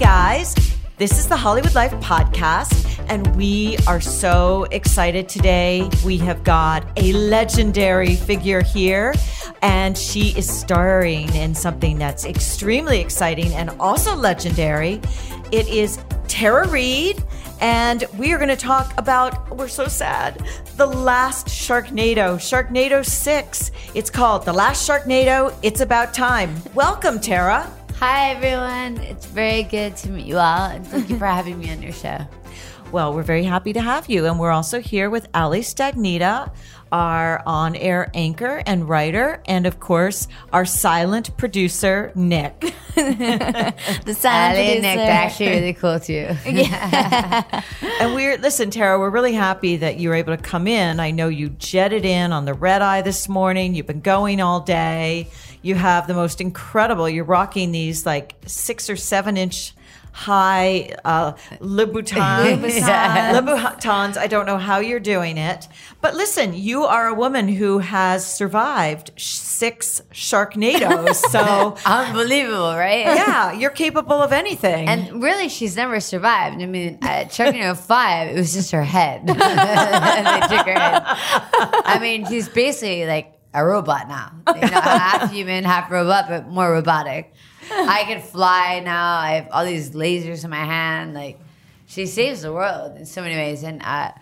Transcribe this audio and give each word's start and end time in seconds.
Guys, 0.00 0.54
this 0.96 1.18
is 1.18 1.28
the 1.28 1.36
Hollywood 1.36 1.74
Life 1.74 1.92
podcast, 1.96 2.98
and 3.10 3.36
we 3.36 3.76
are 3.86 4.00
so 4.00 4.64
excited 4.70 5.28
today. 5.28 5.86
We 6.06 6.16
have 6.16 6.42
got 6.42 6.88
a 6.96 7.12
legendary 7.12 8.14
figure 8.14 8.62
here, 8.62 9.12
and 9.60 9.98
she 9.98 10.30
is 10.38 10.48
starring 10.48 11.28
in 11.34 11.54
something 11.54 11.98
that's 11.98 12.24
extremely 12.24 12.98
exciting 12.98 13.52
and 13.52 13.68
also 13.78 14.16
legendary. 14.16 15.02
It 15.52 15.68
is 15.68 15.98
Tara 16.28 16.66
Reid, 16.68 17.22
and 17.60 18.06
we 18.16 18.32
are 18.32 18.38
going 18.38 18.48
to 18.48 18.56
talk 18.56 18.94
about, 18.96 19.54
we're 19.54 19.68
so 19.68 19.86
sad, 19.86 20.42
the 20.78 20.86
last 20.86 21.46
Sharknado, 21.46 22.36
Sharknado 22.36 23.04
6. 23.04 23.70
It's 23.94 24.08
called 24.08 24.46
The 24.46 24.52
Last 24.54 24.88
Sharknado. 24.88 25.54
It's 25.62 25.82
about 25.82 26.14
time. 26.14 26.56
Welcome, 26.72 27.20
Tara. 27.20 27.70
Hi, 28.00 28.30
everyone. 28.30 28.96
It's 29.04 29.26
very 29.26 29.62
good 29.62 29.94
to 29.98 30.08
meet 30.08 30.24
you 30.24 30.38
all, 30.38 30.70
and 30.70 30.86
thank 30.86 31.10
you 31.10 31.18
for 31.18 31.26
having 31.38 31.58
me 31.58 31.70
on 31.70 31.82
your 31.82 31.92
show. 31.92 32.16
Well, 32.92 33.12
we're 33.12 33.22
very 33.22 33.44
happy 33.44 33.74
to 33.74 33.80
have 33.82 34.08
you. 34.08 34.24
And 34.24 34.40
we're 34.40 34.50
also 34.50 34.80
here 34.80 35.10
with 35.10 35.28
Ali 35.34 35.60
Stagnita, 35.60 36.50
our 36.90 37.42
on 37.44 37.76
air 37.76 38.10
anchor 38.14 38.62
and 38.64 38.88
writer, 38.88 39.42
and 39.44 39.66
of 39.66 39.80
course, 39.80 40.28
our 40.50 40.64
silent 40.64 41.36
producer, 41.36 42.10
Nick. 42.14 42.74
The 43.00 44.14
silent 44.14 44.58
Ali 44.58 44.80
Nick, 44.80 44.82
producer. 44.82 44.96
they're 44.96 45.10
actually 45.10 45.48
really 45.50 45.72
cool 45.74 46.00
too. 46.00 46.28
yeah. 46.46 47.62
and 48.00 48.14
we're, 48.14 48.36
listen, 48.38 48.70
Tara, 48.70 48.98
we're 48.98 49.10
really 49.10 49.32
happy 49.32 49.76
that 49.76 49.98
you 49.98 50.08
were 50.08 50.14
able 50.14 50.36
to 50.36 50.42
come 50.42 50.66
in. 50.66 51.00
I 51.00 51.10
know 51.10 51.28
you 51.28 51.50
jetted 51.50 52.04
in 52.04 52.32
on 52.32 52.46
the 52.46 52.54
red 52.54 52.82
eye 52.82 53.02
this 53.02 53.28
morning. 53.28 53.74
You've 53.74 53.86
been 53.86 54.00
going 54.00 54.40
all 54.40 54.60
day. 54.60 55.28
You 55.62 55.74
have 55.74 56.06
the 56.06 56.14
most 56.14 56.40
incredible, 56.40 57.08
you're 57.08 57.24
rocking 57.24 57.72
these 57.72 58.06
like 58.06 58.34
six 58.46 58.88
or 58.88 58.96
seven 58.96 59.36
inch 59.36 59.74
high 60.12 60.92
uh, 61.04 61.32
Louboutins. 61.60 62.80
Louboutins. 62.80 64.16
I 64.16 64.26
don't 64.26 64.44
know 64.44 64.58
how 64.58 64.78
you're 64.80 64.98
doing 64.98 65.38
it. 65.38 65.68
But 66.00 66.14
listen, 66.14 66.52
you 66.54 66.82
are 66.84 67.06
a 67.06 67.14
woman 67.14 67.46
who 67.46 67.78
has 67.78 68.26
survived 68.26 69.12
six 69.16 70.02
Sharknadoes. 70.12 71.20
So, 71.30 71.76
Unbelievable, 71.86 72.74
right? 72.74 73.04
yeah, 73.04 73.52
you're 73.52 73.70
capable 73.70 74.20
of 74.20 74.32
anything. 74.32 74.88
And 74.88 75.22
really, 75.22 75.48
she's 75.48 75.76
never 75.76 76.00
survived. 76.00 76.60
I 76.60 76.66
mean, 76.66 76.98
at 77.02 77.28
Sharknado 77.28 77.76
5, 77.86 78.28
it 78.28 78.34
was 78.36 78.52
just 78.52 78.72
her 78.72 78.82
head. 78.82 79.26
they 79.28 79.32
took 79.34 79.40
her 80.66 80.74
head. 80.74 81.02
I 81.04 81.98
mean, 82.00 82.26
she's 82.26 82.48
basically 82.48 83.06
like 83.06 83.32
a 83.54 83.64
robot 83.64 84.08
now. 84.08 84.32
You 84.54 84.60
know, 84.62 84.80
half 84.80 85.30
human, 85.36 85.64
half 85.64 85.90
robot, 85.90 86.26
but 86.28 86.48
more 86.48 86.70
robotic. 86.72 87.32
I 87.70 88.04
can 88.06 88.20
fly 88.20 88.80
now. 88.84 89.18
I 89.18 89.32
have 89.32 89.48
all 89.52 89.64
these 89.64 89.90
lasers 89.90 90.44
in 90.44 90.50
my 90.50 90.64
hand. 90.64 91.14
Like, 91.14 91.38
she 91.86 92.06
saves 92.06 92.42
the 92.42 92.52
world 92.52 92.96
in 92.96 93.06
so 93.06 93.22
many 93.22 93.34
ways. 93.36 93.62
And 93.62 93.82
I 93.82 94.12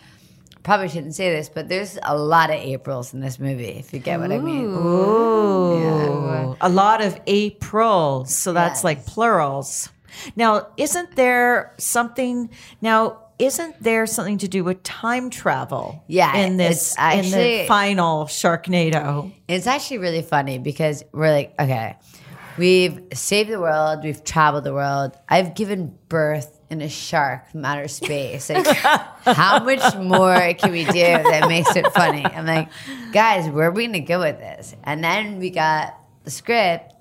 probably 0.62 0.88
shouldn't 0.88 1.14
say 1.14 1.30
this, 1.34 1.48
but 1.48 1.68
there's 1.68 1.98
a 2.02 2.16
lot 2.16 2.50
of 2.50 2.56
Aprils 2.56 3.14
in 3.14 3.20
this 3.20 3.38
movie, 3.38 3.64
if 3.68 3.92
you 3.94 4.00
get 4.00 4.20
what 4.20 4.32
I 4.32 4.38
mean. 4.38 4.66
Ooh, 4.66 6.56
a 6.60 6.68
lot 6.68 7.00
of 7.00 7.18
April. 7.26 8.24
So 8.26 8.52
that's 8.52 8.78
Yes. 8.80 8.84
like 8.84 9.06
plurals. 9.06 9.88
Now, 10.36 10.68
isn't 10.76 11.16
there 11.16 11.74
something 11.78 12.50
now? 12.80 13.18
Isn't 13.38 13.80
there 13.82 14.06
something 14.06 14.38
to 14.38 14.48
do 14.48 14.64
with 14.64 14.82
time 14.82 15.30
travel? 15.30 16.02
Yeah, 16.08 16.36
in 16.38 16.56
this 16.56 16.96
it's 16.98 17.26
in 17.26 17.30
the 17.30 17.36
actually- 17.36 17.66
final 17.68 18.24
Sharknado. 18.24 19.32
It's 19.46 19.66
actually 19.66 19.98
really 19.98 20.22
funny 20.22 20.58
because 20.58 21.04
we're 21.12 21.30
like, 21.30 21.54
okay, 21.58 21.96
we've 22.58 23.00
saved 23.14 23.50
the 23.50 23.60
world, 23.60 24.00
we've 24.02 24.22
traveled 24.24 24.64
the 24.64 24.74
world. 24.74 25.12
I've 25.28 25.54
given 25.54 25.96
birth 26.08 26.58
in 26.68 26.82
a 26.82 26.88
shark 26.88 27.50
from 27.50 27.64
outer 27.64 27.88
space. 27.88 28.50
Like, 28.50 28.66
how 29.24 29.62
much 29.64 29.96
more 29.96 30.52
can 30.54 30.72
we 30.72 30.84
do 30.84 30.92
that 31.00 31.48
makes 31.48 31.74
it 31.76 31.86
funny? 31.92 32.24
I'm 32.24 32.44
like, 32.44 32.68
guys, 33.12 33.48
where 33.48 33.68
are 33.68 33.70
we 33.70 33.86
gonna 33.86 34.00
go 34.00 34.18
with 34.18 34.38
this? 34.38 34.74
And 34.82 35.02
then 35.02 35.38
we 35.38 35.50
got 35.50 35.94
the 36.24 36.30
script, 36.30 36.92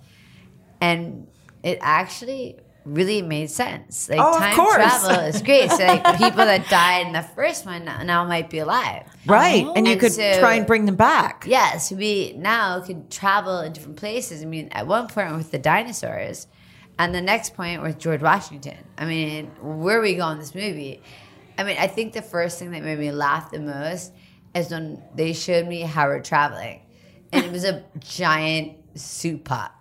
and 0.80 1.28
it 1.64 1.80
actually 1.82 2.60
really 2.94 3.22
made 3.22 3.50
sense. 3.50 4.10
Like 4.10 4.20
Oh, 4.22 4.38
time 4.40 4.54
travel 4.56 5.26
is 5.26 5.42
great. 5.42 5.70
So 5.72 5.84
like 5.86 6.04
people 6.18 6.38
that 6.46 6.68
died 6.70 7.08
in 7.08 7.14
the 7.14 7.22
first 7.22 7.66
one 7.66 7.86
now, 7.86 8.02
now 8.04 8.24
might 8.26 8.50
be 8.50 8.60
alive. 8.60 9.04
Right. 9.26 9.66
and 9.76 9.86
you 9.86 9.94
And 9.94 10.02
could 10.02 10.12
so- 10.14 10.40
try 10.40 10.56
and 10.56 10.66
bring 10.66 10.86
them 10.86 10.96
back. 10.96 11.46
Yes, 11.48 11.92
we 11.92 12.34
now 12.38 12.80
can 12.82 13.08
travel 13.10 13.60
in 13.60 13.74
different 13.74 13.98
places. 13.98 14.42
I 14.42 14.46
mean, 14.46 14.70
at 14.72 14.88
one 14.88 15.08
point 15.08 15.36
with 15.36 15.52
the 15.52 15.60
dinosaurs, 15.60 16.48
and 17.00 17.14
the 17.14 17.22
next 17.22 17.54
point 17.54 17.84
with 17.84 18.00
George 18.00 18.22
Washington. 18.22 18.78
I 18.98 19.06
mean, 19.06 19.52
where 19.62 20.02
we 20.02 20.16
go 20.16 20.30
in 20.30 20.40
this 20.40 20.56
movie? 20.56 21.04
I 21.58 21.64
mean, 21.64 21.78
I 21.80 21.86
think 21.88 22.14
the 22.14 22.24
first 22.24 22.58
thing 22.58 22.72
that 22.72 22.82
made 22.84 22.98
me 22.98 23.12
laugh 23.12 23.52
the 23.52 23.60
most 23.60 24.14
is 24.56 24.72
when 24.72 25.04
they 25.14 25.34
showed 25.34 25.68
me 25.68 25.82
how 25.82 26.08
we're 26.08 26.22
traveling, 26.24 26.82
and 27.32 27.46
it 27.46 27.52
was 27.52 27.66
a 27.66 27.84
giant 28.00 28.78
soup 28.96 29.44
pot. 29.44 29.76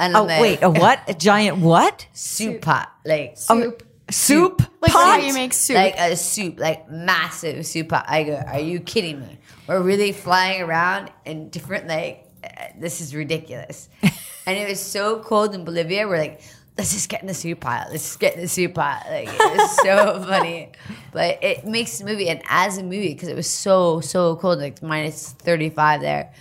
And 0.00 0.16
Oh, 0.16 0.26
I'm 0.26 0.40
wait, 0.40 0.62
a 0.62 0.70
what? 0.70 1.00
A 1.08 1.14
giant 1.14 1.58
what? 1.58 2.06
soup 2.12 2.62
pot, 2.62 2.90
like 3.04 3.36
Soup. 3.36 3.86
Soup 4.10 4.60
Like 4.80 4.90
pot? 4.92 5.22
you 5.22 5.32
make 5.34 5.52
soup. 5.52 5.76
like 5.76 5.94
a 5.96 6.16
soup, 6.16 6.58
like 6.58 6.90
massive 6.90 7.64
soup 7.66 7.90
pot. 7.90 8.06
I 8.08 8.24
go, 8.24 8.34
are 8.34 8.58
you 8.58 8.80
kidding 8.80 9.20
me? 9.20 9.38
We're 9.68 9.82
really 9.82 10.10
flying 10.12 10.62
around 10.62 11.12
in 11.24 11.48
different 11.50 11.86
like, 11.86 12.26
uh, 12.42 12.48
this 12.78 13.00
is 13.00 13.14
ridiculous. 13.14 13.88
and 14.02 14.58
it 14.58 14.68
was 14.68 14.80
so 14.80 15.20
cold 15.20 15.54
in 15.54 15.64
Bolivia. 15.64 16.08
We're 16.08 16.18
like, 16.18 16.40
let's 16.76 16.92
just 16.92 17.08
get 17.08 17.20
in 17.20 17.28
the 17.28 17.34
soup 17.34 17.60
pot. 17.60 17.88
Let's 17.90 18.02
just 18.02 18.18
get 18.18 18.34
in 18.34 18.40
the 18.40 18.48
soup 18.48 18.74
pot. 18.74 19.04
Like 19.08 19.28
it 19.30 19.56
was 19.58 19.76
so 19.82 20.24
funny, 20.26 20.72
but 21.12 21.38
it 21.44 21.64
makes 21.66 21.98
the 21.98 22.04
movie 22.06 22.28
and 22.30 22.42
as 22.48 22.78
a 22.78 22.82
movie 22.82 23.12
because 23.14 23.28
it 23.28 23.36
was 23.36 23.48
so 23.48 24.00
so 24.00 24.34
cold, 24.36 24.58
like 24.58 24.82
minus 24.82 25.30
thirty 25.32 25.70
five 25.70 26.00
there. 26.00 26.32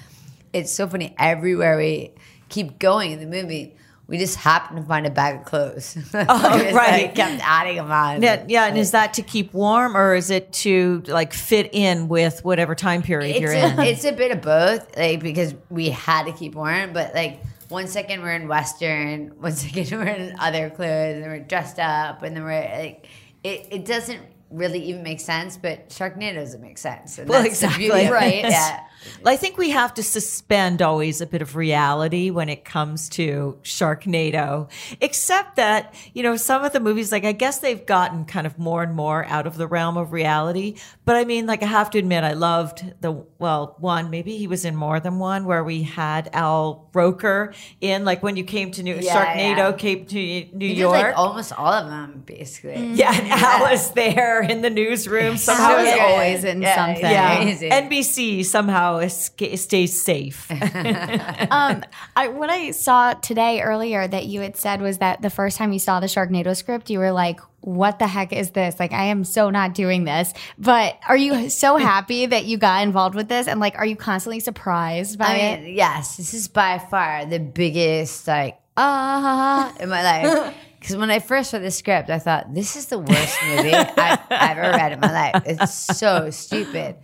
It's 0.53 0.71
so 0.71 0.87
funny. 0.87 1.13
Everywhere 1.19 1.77
we 1.77 2.13
keep 2.49 2.79
going 2.79 3.11
in 3.11 3.19
the 3.19 3.25
movie. 3.25 3.75
We 4.07 4.17
just 4.17 4.37
happen 4.37 4.75
to 4.77 4.81
find 4.81 5.05
a 5.05 5.11
bag 5.11 5.41
of 5.41 5.45
clothes. 5.45 5.95
Oh, 6.13 6.71
right. 6.73 7.13
kept 7.13 7.41
adding 7.47 7.75
them 7.75 7.91
on. 7.91 8.23
Yeah, 8.23 8.43
yeah, 8.47 8.65
and 8.65 8.77
is 8.77 8.91
that 8.91 9.13
to 9.15 9.21
keep 9.21 9.53
warm 9.53 9.95
or 9.95 10.15
is 10.15 10.31
it 10.31 10.51
to 10.53 11.03
like 11.07 11.31
fit 11.31 11.69
in 11.73 12.07
with 12.07 12.43
whatever 12.43 12.73
time 12.73 13.03
period 13.03 13.39
you're 13.39 13.51
a, 13.51 13.71
in? 13.71 13.79
It's 13.81 14.05
a 14.05 14.11
bit 14.11 14.31
of 14.31 14.41
both, 14.41 14.97
like 14.97 15.19
because 15.21 15.53
we 15.69 15.89
had 15.89 16.25
to 16.25 16.31
keep 16.31 16.55
warm, 16.55 16.91
but 16.91 17.13
like 17.13 17.39
one 17.69 17.87
second 17.87 18.23
we're 18.23 18.33
in 18.33 18.47
Western, 18.47 19.27
one 19.39 19.53
second 19.53 19.91
we're 19.91 20.07
in 20.07 20.35
other 20.39 20.71
clothes, 20.71 21.17
and 21.17 21.25
we're 21.25 21.39
dressed 21.39 21.77
up, 21.77 22.23
and 22.23 22.35
then 22.35 22.43
we're 22.43 22.61
like, 22.61 23.07
it, 23.43 23.67
it 23.71 23.85
doesn't 23.85 24.21
really 24.49 24.79
even 24.85 25.03
make 25.03 25.19
sense, 25.19 25.57
but 25.57 25.89
Sharknado 25.89 26.35
doesn't 26.35 26.61
make 26.61 26.77
sense. 26.77 27.19
Well, 27.25 27.45
exactly. 27.45 27.85
beauty 27.85 28.01
of 28.01 28.07
it. 28.07 28.11
Right. 28.11 28.43
Yeah. 28.43 28.79
I 29.25 29.37
think 29.37 29.57
we 29.57 29.69
have 29.69 29.93
to 29.93 30.03
suspend 30.03 30.81
always 30.81 31.21
a 31.21 31.25
bit 31.25 31.41
of 31.41 31.55
reality 31.55 32.31
when 32.31 32.49
it 32.49 32.65
comes 32.65 33.07
to 33.09 33.57
Sharknado, 33.63 34.69
except 34.99 35.55
that, 35.55 35.93
you 36.13 36.21
know, 36.23 36.35
some 36.35 36.63
of 36.65 36.73
the 36.73 36.79
movies, 36.81 37.11
like, 37.11 37.23
I 37.23 37.31
guess 37.31 37.59
they've 37.59 37.85
gotten 37.85 38.25
kind 38.25 38.45
of 38.45 38.59
more 38.59 38.83
and 38.83 38.93
more 38.93 39.23
out 39.25 39.47
of 39.47 39.55
the 39.57 39.67
realm 39.67 39.95
of 39.95 40.11
reality. 40.11 40.75
But 41.05 41.15
I 41.15 41.23
mean, 41.23 41.45
like, 41.45 41.63
I 41.63 41.67
have 41.67 41.89
to 41.91 41.97
admit, 41.97 42.23
I 42.25 42.33
loved 42.33 42.93
the, 43.01 43.23
well, 43.37 43.75
one, 43.79 44.09
maybe 44.09 44.35
he 44.37 44.47
was 44.47 44.65
in 44.65 44.75
more 44.75 44.99
than 44.99 45.17
one, 45.19 45.45
where 45.45 45.63
we 45.63 45.83
had 45.83 46.29
Al 46.33 46.89
Roker 46.93 47.53
in, 47.79 48.03
like, 48.03 48.21
when 48.21 48.35
you 48.35 48.43
came 48.43 48.71
to 48.71 48.83
New 48.83 48.95
Yeah, 48.95 49.15
Sharknado, 49.15 49.57
yeah. 49.57 49.71
came 49.73 50.05
to 50.07 50.15
New 50.15 50.67
He 50.67 50.73
did 50.73 50.77
York. 50.77 50.93
like 50.93 51.17
almost 51.17 51.53
all 51.53 51.71
of 51.71 51.87
them, 51.87 52.23
basically. 52.25 52.93
yeah, 52.93 53.13
and 53.13 53.27
Al 53.31 53.61
was 53.71 53.91
there 53.91 54.38
in 54.41 54.61
the 54.61 54.69
newsroom 54.69 55.37
somehow. 55.37 55.73
Al 55.73 55.79
is 55.85 55.95
Yeah. 55.95 56.03
always 56.05 56.43
in 56.43 56.61
Yeah, 56.61 56.75
something. 56.75 57.03
yeah, 57.11 57.35
Crazy. 57.43 57.69
NBC 57.69 58.43
somehow 58.45 58.99
esca- 58.99 59.57
stays 59.57 60.01
safe. 60.01 60.49
um, 60.51 61.83
I, 62.15 62.27
what 62.29 62.49
I 62.49 62.71
saw 62.71 63.13
today 63.13 63.61
earlier 63.61 64.07
that 64.07 64.25
you 64.25 64.41
had 64.41 64.55
said 64.57 64.81
was 64.81 64.99
that 64.99 65.21
the 65.21 65.29
first 65.29 65.57
time 65.57 65.73
you 65.73 65.79
saw 65.79 65.99
the 65.99 66.07
Sharknado 66.07 66.55
script, 66.55 66.89
you 66.89 66.99
were 66.99 67.11
like, 67.11 67.39
what 67.61 67.99
the 67.99 68.07
heck 68.07 68.31
is 68.31 68.51
this? 68.51 68.79
Like, 68.79 68.93
I 68.93 69.05
am 69.05 69.23
so 69.25 69.49
not 69.49 69.73
doing 69.73 70.05
this. 70.05 70.33
But 70.57 70.97
are 71.07 71.17
you 71.17 71.49
so 71.49 71.75
happy 71.91 72.25
that 72.25 72.45
you 72.45 72.57
got 72.57 72.83
involved 72.83 73.15
with 73.15 73.27
this? 73.27 73.47
And 73.47 73.59
like, 73.59 73.75
are 73.77 73.85
you 73.85 73.95
constantly 73.95 74.39
surprised 74.39 75.19
by 75.19 75.25
I 75.25 75.35
it? 75.35 75.61
mean, 75.63 75.75
yes, 75.75 76.17
this 76.17 76.33
is 76.33 76.47
by 76.47 76.79
far 76.79 77.25
the 77.25 77.39
biggest 77.39 78.27
like 78.27 78.57
ah 78.77 79.73
in 79.79 79.89
my 79.89 80.03
life. 80.03 80.55
Because 80.79 80.95
when 80.95 81.11
I 81.11 81.19
first 81.19 81.51
read 81.53 81.63
the 81.63 81.71
script, 81.71 82.09
I 82.09 82.19
thought 82.19 82.53
this 82.53 82.75
is 82.75 82.85
the 82.87 82.99
worst 82.99 83.37
movie 83.47 83.73
I've 83.73 84.19
ever 84.29 84.61
read 84.61 84.93
in 84.93 84.99
my 84.99 85.11
life. 85.11 85.43
It's 85.45 85.73
so 85.73 86.29
stupid. 86.29 86.95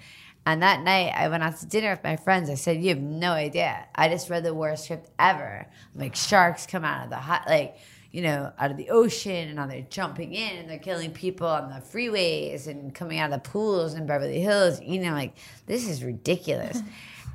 And 0.45 0.61
that 0.61 0.81
night, 0.81 1.11
I 1.15 1.27
went 1.27 1.43
out 1.43 1.57
to 1.57 1.65
dinner 1.65 1.91
with 1.91 2.03
my 2.03 2.15
friends. 2.15 2.49
I 2.49 2.55
said, 2.55 2.81
"You 2.81 2.89
have 2.89 3.01
no 3.01 3.31
idea. 3.31 3.85
I 3.95 4.09
just 4.09 4.29
read 4.29 4.43
the 4.43 4.53
worst 4.53 4.85
script 4.85 5.09
ever. 5.19 5.65
Like 5.95 6.15
sharks 6.15 6.65
come 6.65 6.85
out 6.85 7.03
of 7.03 7.09
the 7.09 7.17
hot, 7.17 7.43
like." 7.47 7.77
You 8.11 8.21
know, 8.21 8.53
out 8.57 8.71
of 8.71 8.77
the 8.77 8.91
ocean, 8.91 9.49
and 9.49 9.55
now 9.57 9.67
they're 9.67 9.81
jumping 9.89 10.33
in 10.33 10.55
and 10.55 10.69
they're 10.69 10.79
killing 10.79 11.11
people 11.11 11.47
on 11.47 11.69
the 11.69 11.81
freeways 11.81 12.65
and 12.65 12.95
coming 12.95 13.19
out 13.19 13.33
of 13.33 13.43
the 13.43 13.49
pools 13.49 13.93
in 13.93 14.05
Beverly 14.05 14.39
Hills. 14.39 14.79
You 14.79 15.01
know, 15.01 15.11
like 15.11 15.33
this 15.65 15.85
is 15.85 16.01
ridiculous. 16.01 16.81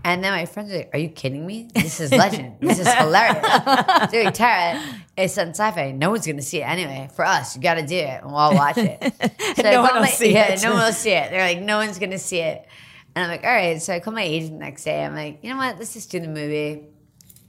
And 0.02 0.24
then 0.24 0.32
my 0.32 0.46
friends 0.46 0.72
are 0.72 0.78
like, 0.78 0.90
Are 0.94 0.98
you 0.98 1.08
kidding 1.10 1.46
me? 1.46 1.68
This 1.74 2.00
is 2.00 2.10
legend. 2.12 2.56
this 2.60 2.78
is 2.78 2.88
hilarious. 2.92 3.44
Dude, 4.10 4.34
Tara, 4.34 4.82
it's 5.16 5.36
on 5.36 5.48
sci 5.50 5.70
fi. 5.72 5.92
No 5.92 6.10
one's 6.10 6.24
going 6.26 6.36
to 6.36 6.42
see 6.42 6.58
it 6.62 6.66
anyway. 6.68 7.08
For 7.14 7.24
us, 7.24 7.54
you 7.54 7.62
got 7.62 7.74
to 7.74 7.86
do 7.86 7.96
it 7.96 8.22
and 8.22 8.26
we'll 8.26 8.36
all 8.36 8.54
watch 8.54 8.78
it. 8.78 9.12
So 9.56 9.62
No 9.62 9.82
one 9.82 9.94
will 9.94 10.00
my- 10.02 10.08
see 10.08 10.32
yeah, 10.32 10.52
it. 10.52 10.62
No 10.62 10.72
one 10.74 10.84
will 10.84 10.92
see 10.92 11.10
it. 11.10 11.30
They're 11.30 11.42
like, 11.54 11.60
No 11.60 11.76
one's 11.78 11.98
going 11.98 12.12
to 12.12 12.18
see 12.18 12.38
it. 12.38 12.66
And 13.14 13.24
I'm 13.24 13.30
like, 13.30 13.44
All 13.44 13.50
right. 13.50 13.80
So 13.82 13.92
I 13.92 14.00
call 14.00 14.14
my 14.14 14.22
agent 14.22 14.52
the 14.52 14.58
next 14.64 14.84
day. 14.84 15.04
I'm 15.04 15.14
like, 15.14 15.40
You 15.42 15.50
know 15.50 15.56
what? 15.58 15.78
Let's 15.78 15.92
just 15.92 16.10
do 16.10 16.20
the 16.20 16.28
movie. 16.28 16.86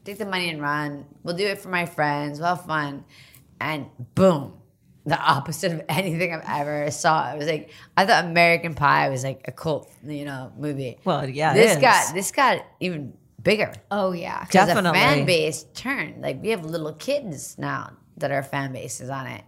Take 0.03 0.17
the 0.17 0.25
money 0.25 0.49
and 0.49 0.61
run. 0.61 1.05
We'll 1.23 1.37
do 1.37 1.45
it 1.45 1.59
for 1.61 1.69
my 1.69 1.85
friends. 1.85 2.39
We'll 2.39 2.55
have 2.55 2.65
fun. 2.65 3.05
And 3.59 3.85
boom. 4.15 4.53
The 5.05 5.19
opposite 5.19 5.71
of 5.71 5.81
anything 5.89 6.33
I've 6.33 6.61
ever 6.61 6.91
saw. 6.91 7.33
It 7.33 7.37
was 7.37 7.47
like 7.47 7.71
I 7.97 8.05
thought 8.05 8.25
American 8.25 8.75
Pie 8.75 9.09
was 9.09 9.23
like 9.23 9.41
a 9.45 9.51
cult, 9.51 9.91
you 10.03 10.25
know, 10.25 10.51
movie. 10.57 10.99
Well, 11.03 11.27
yeah, 11.27 11.53
this 11.53 11.75
is. 11.75 11.81
got 11.81 12.13
this 12.13 12.31
got 12.31 12.65
even 12.79 13.13
bigger. 13.43 13.73
oh, 13.89 14.11
yeah. 14.11 14.45
Because 14.45 14.67
the 14.67 14.73
Definitely. 14.75 14.99
fan 14.99 15.25
base 15.25 15.65
turned. 15.73 16.21
Like 16.21 16.41
we 16.41 16.49
have 16.49 16.65
little 16.65 16.93
kids 16.93 17.57
now 17.57 17.93
that 18.17 18.31
are 18.31 18.43
fan 18.43 18.73
base 18.73 19.01
is 19.01 19.09
on 19.09 19.27
it, 19.27 19.43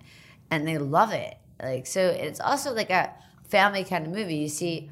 and 0.49 0.67
they 0.67 0.77
love 0.77 1.11
it. 1.11 1.37
Like 1.61 1.87
so, 1.87 2.01
it's 2.01 2.39
also 2.39 2.73
like 2.73 2.89
a 2.89 3.13
family 3.47 3.83
kind 3.83 4.07
of 4.07 4.11
movie. 4.11 4.37
You 4.37 4.49
see, 4.49 4.89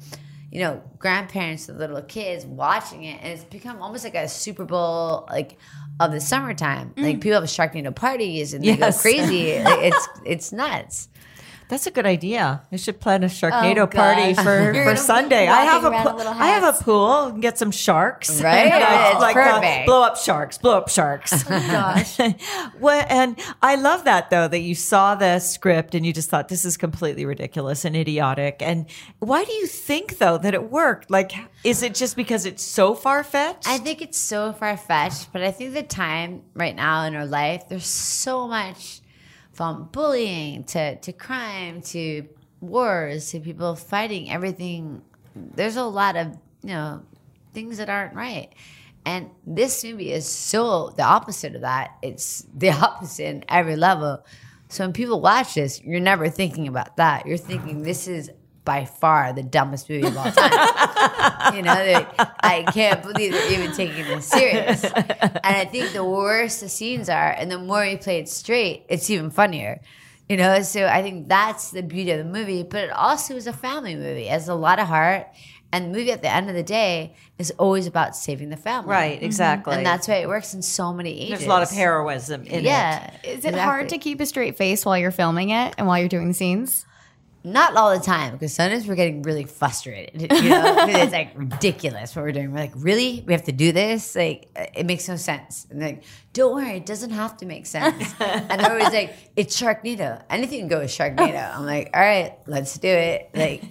you 0.50 0.60
know, 0.60 0.82
grandparents 0.98 1.66
with 1.66 1.78
little 1.78 2.02
kids 2.02 2.46
watching 2.46 3.04
it, 3.04 3.18
and 3.22 3.32
it's 3.32 3.44
become 3.44 3.82
almost 3.82 4.04
like 4.04 4.14
a 4.14 4.28
Super 4.28 4.64
Bowl 4.64 5.26
like 5.30 5.58
of 6.00 6.12
the 6.12 6.20
summertime. 6.20 6.92
Like 6.96 7.16
mm. 7.16 7.20
people 7.20 7.40
have 7.40 7.44
Sharknado 7.44 7.94
parties 7.94 8.54
and 8.54 8.64
they 8.64 8.76
go 8.76 8.92
crazy. 8.92 9.50
it's 9.50 10.08
it's 10.24 10.52
nuts. 10.52 11.08
That's 11.68 11.86
a 11.86 11.90
good 11.90 12.06
idea. 12.06 12.62
I 12.70 12.76
should 12.76 13.00
plan 13.00 13.22
a 13.24 13.26
Sharknado 13.28 13.78
Oh, 13.82 13.86
party 13.86 14.34
for, 14.34 14.74
for 14.84 14.96
Sunday. 14.96 15.46
I 15.48 15.64
have 15.64 15.84
a 15.84 15.90
walking 15.90 16.06
around 16.06 16.20
in 16.20 16.26
pool. 16.26 16.42
I 16.42 16.46
have 16.48 16.64
a 16.80 16.82
pool. 16.84 17.22
and 17.28 17.42
Get 17.42 17.58
some 17.58 17.70
sharks. 17.70 18.30
Right? 18.42 18.72
Uh, 18.72 19.20
like, 19.20 19.36
uh, 19.36 19.84
blow 19.86 20.02
up 20.02 20.16
sharks. 20.16 20.58
Blow 20.58 20.78
up 20.78 20.88
sharks. 20.88 21.44
Gosh. 21.44 22.18
well, 22.80 23.06
and 23.08 23.38
I 23.62 23.76
love 23.76 24.04
that 24.04 24.30
though 24.30 24.48
that 24.48 24.58
you 24.60 24.74
saw 24.74 25.14
the 25.14 25.38
script 25.38 25.94
and 25.94 26.04
you 26.04 26.12
just 26.12 26.28
thought 26.28 26.48
this 26.48 26.64
is 26.64 26.76
completely 26.76 27.24
ridiculous 27.24 27.84
and 27.84 27.94
idiotic. 27.94 28.56
And 28.60 28.86
why 29.20 29.44
do 29.44 29.52
you 29.52 29.66
think 29.66 30.18
though 30.18 30.38
that 30.38 30.54
it 30.54 30.70
worked? 30.70 31.10
Like, 31.10 31.32
is 31.62 31.82
it 31.82 31.94
just 31.94 32.16
because 32.16 32.46
it's 32.46 32.62
so 32.64 32.94
far 32.94 33.22
fetched? 33.22 33.68
I 33.68 33.78
think 33.78 34.02
it's 34.02 34.18
so 34.18 34.52
far 34.52 34.76
fetched, 34.76 35.32
but 35.32 35.42
I 35.42 35.52
think 35.52 35.74
the 35.74 35.82
time 35.84 36.42
right 36.54 36.74
now 36.74 37.04
in 37.04 37.14
our 37.14 37.26
life, 37.26 37.68
there's 37.68 37.86
so 37.86 38.48
much 38.48 39.01
from 39.52 39.88
bullying 39.92 40.64
to, 40.64 40.96
to 40.96 41.12
crime 41.12 41.82
to 41.82 42.26
wars 42.60 43.30
to 43.30 43.40
people 43.40 43.74
fighting 43.74 44.30
everything. 44.30 45.02
There's 45.34 45.76
a 45.76 45.84
lot 45.84 46.16
of, 46.16 46.38
you 46.62 46.70
know, 46.70 47.02
things 47.52 47.78
that 47.78 47.88
aren't 47.90 48.14
right. 48.14 48.52
And 49.04 49.30
this 49.46 49.82
movie 49.84 50.12
is 50.12 50.26
so 50.26 50.90
the 50.90 51.02
opposite 51.02 51.54
of 51.54 51.62
that. 51.62 51.96
It's 52.02 52.46
the 52.54 52.70
opposite 52.70 53.26
in 53.26 53.44
every 53.48 53.76
level. 53.76 54.24
So 54.68 54.84
when 54.84 54.92
people 54.92 55.20
watch 55.20 55.54
this, 55.54 55.82
you're 55.82 56.00
never 56.00 56.30
thinking 56.30 56.66
about 56.66 56.96
that. 56.96 57.26
You're 57.26 57.36
thinking 57.36 57.82
this 57.82 58.08
is 58.08 58.30
by 58.64 58.84
far 58.84 59.32
the 59.32 59.42
dumbest 59.42 59.90
movie 59.90 60.06
of 60.06 60.16
all 60.16 60.30
time. 60.30 61.54
you 61.54 61.62
know, 61.62 61.72
I 62.40 62.64
can't 62.72 63.02
believe 63.02 63.32
they're 63.32 63.52
even 63.52 63.72
taking 63.74 64.04
this 64.04 64.26
serious. 64.26 64.84
And 64.84 65.40
I 65.44 65.64
think 65.64 65.92
the 65.92 66.04
worse 66.04 66.60
the 66.60 66.68
scenes 66.68 67.08
are, 67.08 67.30
and 67.30 67.50
the 67.50 67.58
more 67.58 67.84
you 67.84 67.98
play 67.98 68.18
it 68.18 68.28
straight, 68.28 68.84
it's 68.88 69.10
even 69.10 69.30
funnier. 69.30 69.80
You 70.28 70.36
know, 70.36 70.62
so 70.62 70.86
I 70.86 71.02
think 71.02 71.28
that's 71.28 71.72
the 71.72 71.82
beauty 71.82 72.12
of 72.12 72.18
the 72.18 72.24
movie, 72.24 72.62
but 72.62 72.84
it 72.84 72.90
also 72.90 73.34
is 73.34 73.46
a 73.46 73.52
family 73.52 73.96
movie. 73.96 74.28
It 74.28 74.30
has 74.30 74.48
a 74.48 74.54
lot 74.54 74.78
of 74.78 74.86
heart. 74.86 75.26
And 75.74 75.86
the 75.86 75.98
movie 75.98 76.12
at 76.12 76.20
the 76.20 76.30
end 76.30 76.50
of 76.50 76.54
the 76.54 76.62
day 76.62 77.14
is 77.38 77.50
always 77.52 77.86
about 77.86 78.14
saving 78.14 78.50
the 78.50 78.58
family. 78.58 78.90
right, 78.90 79.16
mm-hmm. 79.16 79.24
exactly. 79.24 79.74
And 79.74 79.86
that's 79.86 80.06
why 80.06 80.16
it 80.16 80.28
works 80.28 80.52
in 80.52 80.60
so 80.60 80.92
many 80.92 81.18
ages. 81.18 81.30
there's 81.30 81.46
a 81.46 81.48
lot 81.48 81.62
of 81.62 81.70
heroism 81.70 82.42
in 82.42 82.60
it. 82.60 82.64
Yeah. 82.64 83.10
Is 83.24 83.46
it 83.46 83.54
hard 83.54 83.88
to 83.88 83.98
keep 83.98 84.20
a 84.20 84.26
straight 84.26 84.58
face 84.58 84.84
while 84.84 84.98
you're 84.98 85.10
filming 85.10 85.48
it 85.48 85.74
and 85.78 85.86
while 85.86 85.98
you're 85.98 86.08
doing 86.08 86.28
the 86.28 86.34
scenes? 86.34 86.84
Not 87.44 87.76
all 87.76 87.96
the 87.96 88.04
time, 88.04 88.34
because 88.34 88.54
sometimes 88.54 88.86
we're 88.86 88.94
getting 88.94 89.22
really 89.22 89.44
frustrated. 89.44 90.22
You 90.22 90.50
know, 90.50 90.76
it's 90.88 91.12
like 91.12 91.32
ridiculous 91.34 92.14
what 92.14 92.24
we're 92.24 92.30
doing. 92.32 92.52
We're 92.52 92.60
like, 92.60 92.72
really? 92.76 93.24
We 93.26 93.32
have 93.32 93.42
to 93.44 93.52
do 93.52 93.72
this? 93.72 94.14
Like, 94.14 94.48
uh, 94.54 94.66
it 94.74 94.86
makes 94.86 95.08
no 95.08 95.16
sense. 95.16 95.66
And 95.68 95.80
like, 95.80 96.04
don't 96.32 96.54
worry, 96.54 96.76
it 96.76 96.86
doesn't 96.86 97.10
have 97.10 97.36
to 97.38 97.46
make 97.46 97.66
sense. 97.66 98.14
and 98.20 98.60
they're 98.60 98.70
always 98.70 98.92
like, 98.92 99.14
it's 99.34 99.60
Sharknado. 99.60 100.22
Anything 100.30 100.60
can 100.60 100.68
go 100.68 100.78
with 100.80 100.90
Sharknado. 100.90 101.54
I'm 101.56 101.66
like, 101.66 101.90
all 101.92 102.00
right, 102.00 102.38
let's 102.46 102.78
do 102.78 102.88
it. 102.88 103.30
Like, 103.34 103.62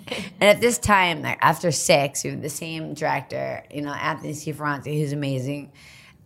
and 0.41 0.49
at 0.49 0.59
this 0.59 0.77
time, 0.77 1.21
like 1.21 1.39
after 1.41 1.71
six, 1.71 2.25
we 2.25 2.31
have 2.31 2.41
the 2.41 2.49
same 2.49 2.93
director, 2.93 3.63
you 3.71 3.81
know, 3.83 3.93
Anthony 3.93 4.33
C. 4.33 4.51
Ferrante, 4.51 4.99
who's 4.99 5.13
amazing, 5.13 5.71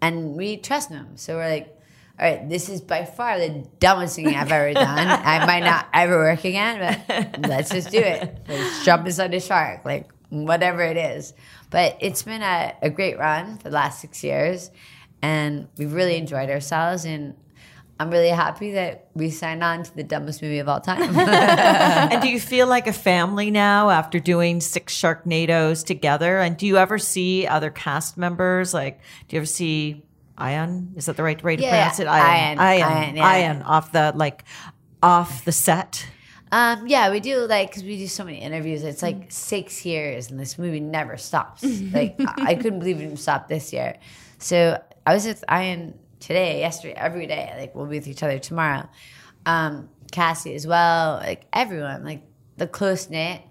and 0.02 0.34
we 0.36 0.58
trust 0.58 0.90
him. 0.90 1.16
So 1.16 1.36
we're 1.36 1.50
like, 1.50 1.75
all 2.18 2.26
right, 2.26 2.48
this 2.48 2.70
is 2.70 2.80
by 2.80 3.04
far 3.04 3.38
the 3.38 3.68
dumbest 3.80 4.16
thing 4.16 4.28
I've 4.28 4.50
ever 4.50 4.74
done. 4.74 5.08
I 5.08 5.46
might 5.46 5.64
not 5.64 5.88
ever 5.94 6.18
work 6.18 6.46
again, 6.46 6.98
but 7.08 7.50
let's 7.50 7.70
just 7.70 7.92
do 7.92 8.00
it. 8.00 8.40
Let's 8.48 8.86
jump 8.86 9.06
inside 9.06 9.32
the 9.32 9.42
shark, 9.42 9.84
like 9.84 10.10
whatever 10.30 10.82
it 10.82 10.96
is. 10.96 11.34
But 11.72 11.98
it's 12.00 12.24
been 12.24 12.42
a, 12.42 12.74
a 12.82 12.90
great 12.90 13.20
run 13.20 13.58
for 13.58 13.64
the 13.64 13.76
last 13.76 14.00
six 14.00 14.24
years, 14.24 14.72
and 15.22 15.68
we've 15.78 15.92
really 15.92 16.16
enjoyed 16.16 16.50
ourselves. 16.50 17.04
And 17.04 17.36
I'm 18.00 18.10
really 18.10 18.30
happy 18.30 18.72
that 18.72 19.10
we 19.14 19.30
signed 19.30 19.62
on 19.62 19.84
to 19.84 19.94
the 19.94 20.04
dumbest 20.04 20.42
movie 20.42 20.60
of 20.60 20.70
all 20.70 20.80
time. 20.80 21.02
and 21.20 22.22
do 22.22 22.30
you 22.30 22.40
feel 22.42 22.68
like 22.68 22.88
a 22.88 22.94
family 22.94 23.52
now 23.52 23.90
after 23.90 24.20
doing 24.20 24.62
six 24.62 24.98
Sharknadoes 24.98 25.86
together? 25.86 26.40
And 26.40 26.56
do 26.56 26.66
you 26.66 26.78
ever 26.78 26.98
see 26.98 27.46
other 27.46 27.72
cast 27.72 28.18
members? 28.18 28.74
Like, 28.74 29.02
do 29.28 29.36
you 29.36 29.40
ever 29.42 29.46
see 29.46 30.06
Ian? 30.42 30.94
Is 30.96 31.06
that 31.06 31.18
the 31.18 31.24
right 31.24 31.42
way 31.42 31.56
to 31.56 31.62
Yeah, 31.64 31.70
pronounce 31.70 32.00
it? 32.00 32.08
Ian, 32.08 32.60
Ian. 32.60 33.08
Ian, 33.10 33.16
yeah. 33.16 33.38
Ian 33.38 33.62
off 33.62 33.92
the 33.92 34.12
like 34.16 34.44
off 35.02 35.46
the 35.46 35.52
set. 35.52 36.06
Um, 36.52 36.88
yeah, 36.88 37.12
we 37.12 37.20
do 37.20 37.48
like 37.48 37.70
because 37.70 37.84
we 37.84 37.98
do 37.98 38.08
so 38.08 38.24
many 38.24 38.40
interviews. 38.42 38.84
It's 38.84 39.02
like 39.02 39.32
six 39.32 39.86
years, 39.86 40.30
and 40.32 40.40
this 40.40 40.58
movie 40.58 40.80
never 40.80 41.18
stops. 41.18 41.64
like 41.94 42.16
I, 42.20 42.34
I 42.52 42.56
couldn't 42.56 42.80
believe 42.80 43.00
it 43.00 43.04
even 43.04 43.18
stopped 43.18 43.50
this 43.50 43.74
year. 43.74 43.98
So 44.38 44.82
I 45.06 45.14
was 45.14 45.26
with 45.26 45.44
Ian 45.52 45.98
today, 46.20 46.60
yesterday, 46.60 46.94
every 46.96 47.28
day. 47.28 47.54
Like 47.58 47.76
we'll 47.76 47.88
be 47.88 47.98
with 47.98 48.08
each 48.08 48.24
other 48.24 48.40
tomorrow. 48.40 48.88
Um, 49.46 49.90
Cassie 50.12 50.56
as 50.56 50.66
well. 50.68 51.16
Like 51.18 51.46
everyone, 51.52 52.04
like 52.04 52.24
the 52.58 52.68
close 52.68 53.10
knit. 53.10 53.42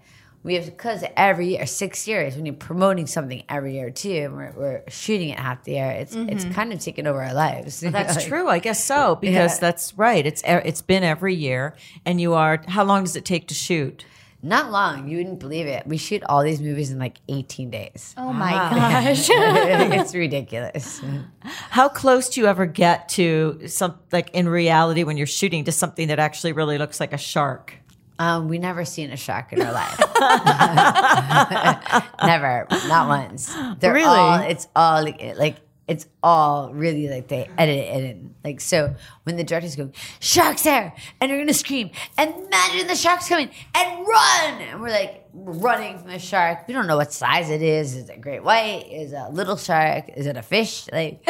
We 0.45 0.53
have 0.53 0.65
because 0.65 1.03
every 1.17 1.57
year, 1.57 1.65
six 1.65 2.07
years, 2.07 2.35
when 2.35 2.45
you're 2.45 2.53
promoting 2.53 3.07
something 3.07 3.41
every 3.49 3.73
year 3.73 3.89
too, 3.89 4.11
and 4.11 4.35
we're, 4.37 4.53
we're 4.55 4.83
shooting 4.89 5.29
it 5.29 5.39
half 5.39 5.63
the 5.63 5.71
year. 5.71 5.89
It's 5.89 6.15
it's 6.15 6.45
mm-hmm. 6.45 6.53
kind 6.53 6.71
of 6.71 6.79
taken 6.79 7.07
over 7.07 7.23
our 7.23 7.33
lives. 7.33 7.79
That's 7.79 8.15
Like, 8.15 8.27
true. 8.27 8.47
I 8.47 8.59
guess 8.59 8.83
so 8.83 9.15
because 9.15 9.55
Yeah. 9.55 9.59
that's 9.59 9.97
right. 9.97 10.23
It's 10.23 10.43
it's 10.45 10.83
been 10.83 11.03
every 11.03 11.33
year, 11.33 11.75
and 12.05 12.21
you 12.21 12.35
are. 12.35 12.61
How 12.67 12.83
long 12.83 13.03
does 13.03 13.15
it 13.15 13.25
take 13.25 13.47
to 13.47 13.55
shoot? 13.55 14.05
Not 14.43 14.69
long. 14.69 15.07
You 15.07 15.17
wouldn't 15.17 15.39
believe 15.39 15.65
it. 15.65 15.87
We 15.87 15.97
shoot 15.97 16.21
all 16.29 16.43
these 16.43 16.61
movies 16.61 16.91
in 16.91 16.99
like 16.99 17.17
18 17.27 17.71
days. 17.71 18.13
Oh 18.15 18.31
my 18.31 18.51
gosh. 18.51 19.27
it's 19.31 20.13
ridiculous. 20.13 21.01
How 21.41 21.89
close 21.89 22.29
do 22.29 22.41
you 22.41 22.45
ever 22.45 22.67
get 22.67 23.09
to 23.09 23.61
some 23.65 23.97
like 24.11 24.29
in 24.35 24.47
reality 24.47 25.03
when 25.03 25.17
you're 25.17 25.25
shooting 25.25 25.63
to 25.63 25.71
something 25.71 26.09
that 26.09 26.19
actually 26.19 26.51
really 26.51 26.77
looks 26.77 26.99
like 26.99 27.13
a 27.13 27.17
shark? 27.17 27.79
Um, 28.17 28.47
we 28.47 28.57
never 28.59 28.85
seen 28.85 29.11
a 29.11 29.17
shark 29.17 29.51
in 29.53 29.61
our 29.61 29.73
life. 29.73 29.99
never, 32.23 32.67
not 32.87 33.07
once. 33.07 33.53
They're 33.79 33.93
Really? 33.93 34.05
all. 34.07 34.39
It's 34.39 34.67
all 34.75 35.03
like, 35.03 35.57
it's 35.87 36.07
all 36.23 36.73
really 36.73 37.09
like 37.09 37.27
they 37.27 37.49
edit 37.57 37.77
it 37.77 38.03
in. 38.03 38.35
Like 38.43 38.61
so, 38.61 38.95
when 39.23 39.37
the 39.37 39.43
directors 39.43 39.75
go, 39.75 39.91
"Sharks 40.19 40.63
there," 40.63 40.93
and 41.19 41.29
they're 41.29 41.37
gonna 41.39 41.53
scream, 41.53 41.91
"Imagine 42.17 42.87
the 42.87 42.95
shark's 42.95 43.27
coming!" 43.27 43.49
and 43.75 44.07
run, 44.07 44.61
and 44.61 44.81
we're 44.81 44.89
like 44.89 45.25
running 45.33 45.99
from 45.99 46.09
the 46.11 46.19
shark. 46.19 46.67
We 46.67 46.73
don't 46.73 46.87
know 46.87 46.97
what 46.97 47.11
size 47.13 47.49
it 47.49 47.61
is. 47.61 47.95
Is 47.95 48.09
it 48.09 48.15
a 48.15 48.19
great 48.19 48.43
white? 48.43 48.87
Is 48.91 49.13
it 49.13 49.19
a 49.19 49.29
little 49.29 49.57
shark? 49.57 50.05
Is 50.15 50.25
it 50.27 50.37
a 50.37 50.41
fish? 50.41 50.87
Like, 50.91 51.21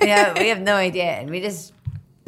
you 0.00 0.06
know, 0.06 0.34
we 0.36 0.48
have 0.48 0.60
no 0.60 0.74
idea, 0.74 1.04
and 1.04 1.30
we 1.30 1.40
just 1.40 1.72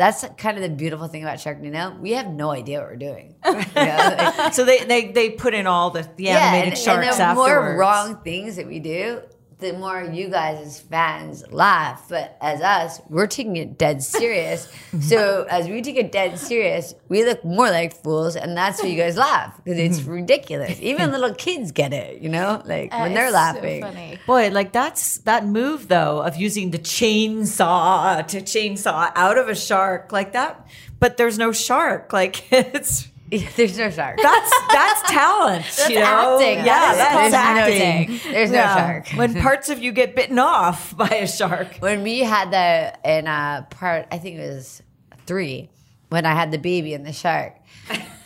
that's 0.01 0.25
kind 0.39 0.57
of 0.57 0.63
the 0.63 0.69
beautiful 0.71 1.07
thing 1.09 1.23
about 1.23 1.37
Sharknado. 1.39 2.01
We 2.01 2.13
have 2.13 2.27
no 2.29 2.51
idea 2.51 2.81
what 2.81 2.89
we're 2.89 2.97
doing. 2.97 3.35
You 3.45 3.53
know, 3.53 4.17
like- 4.19 4.55
So 4.55 4.65
they, 4.65 4.79
they 4.85 5.13
they 5.13 5.31
put 5.31 5.53
in 5.55 5.67
all 5.67 5.91
the, 5.91 6.09
the 6.17 6.29
animated 6.31 6.73
and, 6.75 6.79
sharks 6.79 7.07
and 7.07 7.19
the 7.19 7.23
afterwards. 7.23 7.51
more 7.51 7.77
wrong 7.79 8.21
things 8.25 8.57
that 8.57 8.67
we 8.67 8.79
do, 8.81 9.21
the 9.61 9.73
more 9.73 10.03
you 10.03 10.29
guys 10.29 10.67
as 10.67 10.81
fans 10.81 11.45
laugh. 11.51 12.07
But 12.09 12.37
as 12.41 12.61
us, 12.61 13.01
we're 13.09 13.27
taking 13.27 13.57
it 13.57 13.79
dead 13.79 14.03
serious. 14.17 14.69
so 15.01 15.47
as 15.49 15.69
we 15.69 15.83
take 15.83 15.97
it 15.97 16.13
dead 16.13 16.39
serious, 16.39 16.95
we 17.09 17.25
look 17.25 17.45
more 17.45 17.71
like 17.71 18.03
fools, 18.03 18.37
and 18.37 18.57
that's 18.57 18.83
why 18.83 18.89
you 18.89 18.97
guys 18.97 19.17
laugh 19.17 19.61
because 19.63 19.79
it's 19.79 20.01
mm-hmm. 20.01 20.11
ridiculous. 20.11 20.81
Even 20.81 21.11
little 21.13 21.35
kids 21.35 21.73
get 21.73 21.93
it, 21.93 22.21
you 22.21 22.29
know, 22.29 22.63
like 22.65 22.93
when 22.93 23.13
uh, 23.13 23.15
they're 23.15 23.31
laughing. 23.31 23.83
funny. 23.83 24.19
Boy, 24.27 24.51
like 24.51 24.73
that's 24.73 25.19
that 25.19 25.47
move 25.47 25.89
though 25.89 26.23
of 26.23 26.37
using 26.37 26.71
the 26.71 26.79
chainsaw 26.79 28.27
to 28.27 28.41
chainsaw 28.41 29.13
out 29.15 29.39
of 29.39 29.49
a 29.49 29.55
shark 29.55 30.13
like 30.13 30.33
that. 30.33 30.67
But 30.99 31.17
there's 31.17 31.39
no 31.39 31.53
shark. 31.53 32.13
Like 32.13 32.51
it's 32.53 33.09
There's 33.57 33.79
no 33.79 33.91
shark. 33.91 34.19
that's 34.23 34.53
that's 34.73 35.03
talent. 35.11 35.65
you 35.89 36.01
know? 36.01 36.39
acting. 36.41 36.59
Yeah, 36.59 36.65
That 36.65 37.27
is 37.27 37.33
that's 37.33 37.35
called 37.35 37.35
acting. 37.35 38.33
There's 38.33 38.51
no 38.51 38.57
Yeah. 38.57 38.77
shark. 38.77 39.09
when 39.11 39.35
parts 39.43 39.69
of 39.69 39.79
you 39.79 39.93
get 39.93 40.17
bitten 40.17 40.39
off 40.39 40.97
by 41.03 41.09
a 41.09 41.29
shark. 41.29 41.77
when 41.79 42.03
we 42.03 42.21
had 42.21 42.51
the 42.51 43.09
in 43.19 43.27
a 43.27 43.67
part, 43.71 44.07
I 44.11 44.19
think 44.19 44.39
it 44.39 44.49
was 44.49 44.83
three, 45.27 45.71
when 46.09 46.27
I 46.27 46.35
had 46.35 46.51
the 46.51 46.59
baby 46.59 46.93
and 46.95 47.07
the 47.07 47.13
shark. 47.13 47.57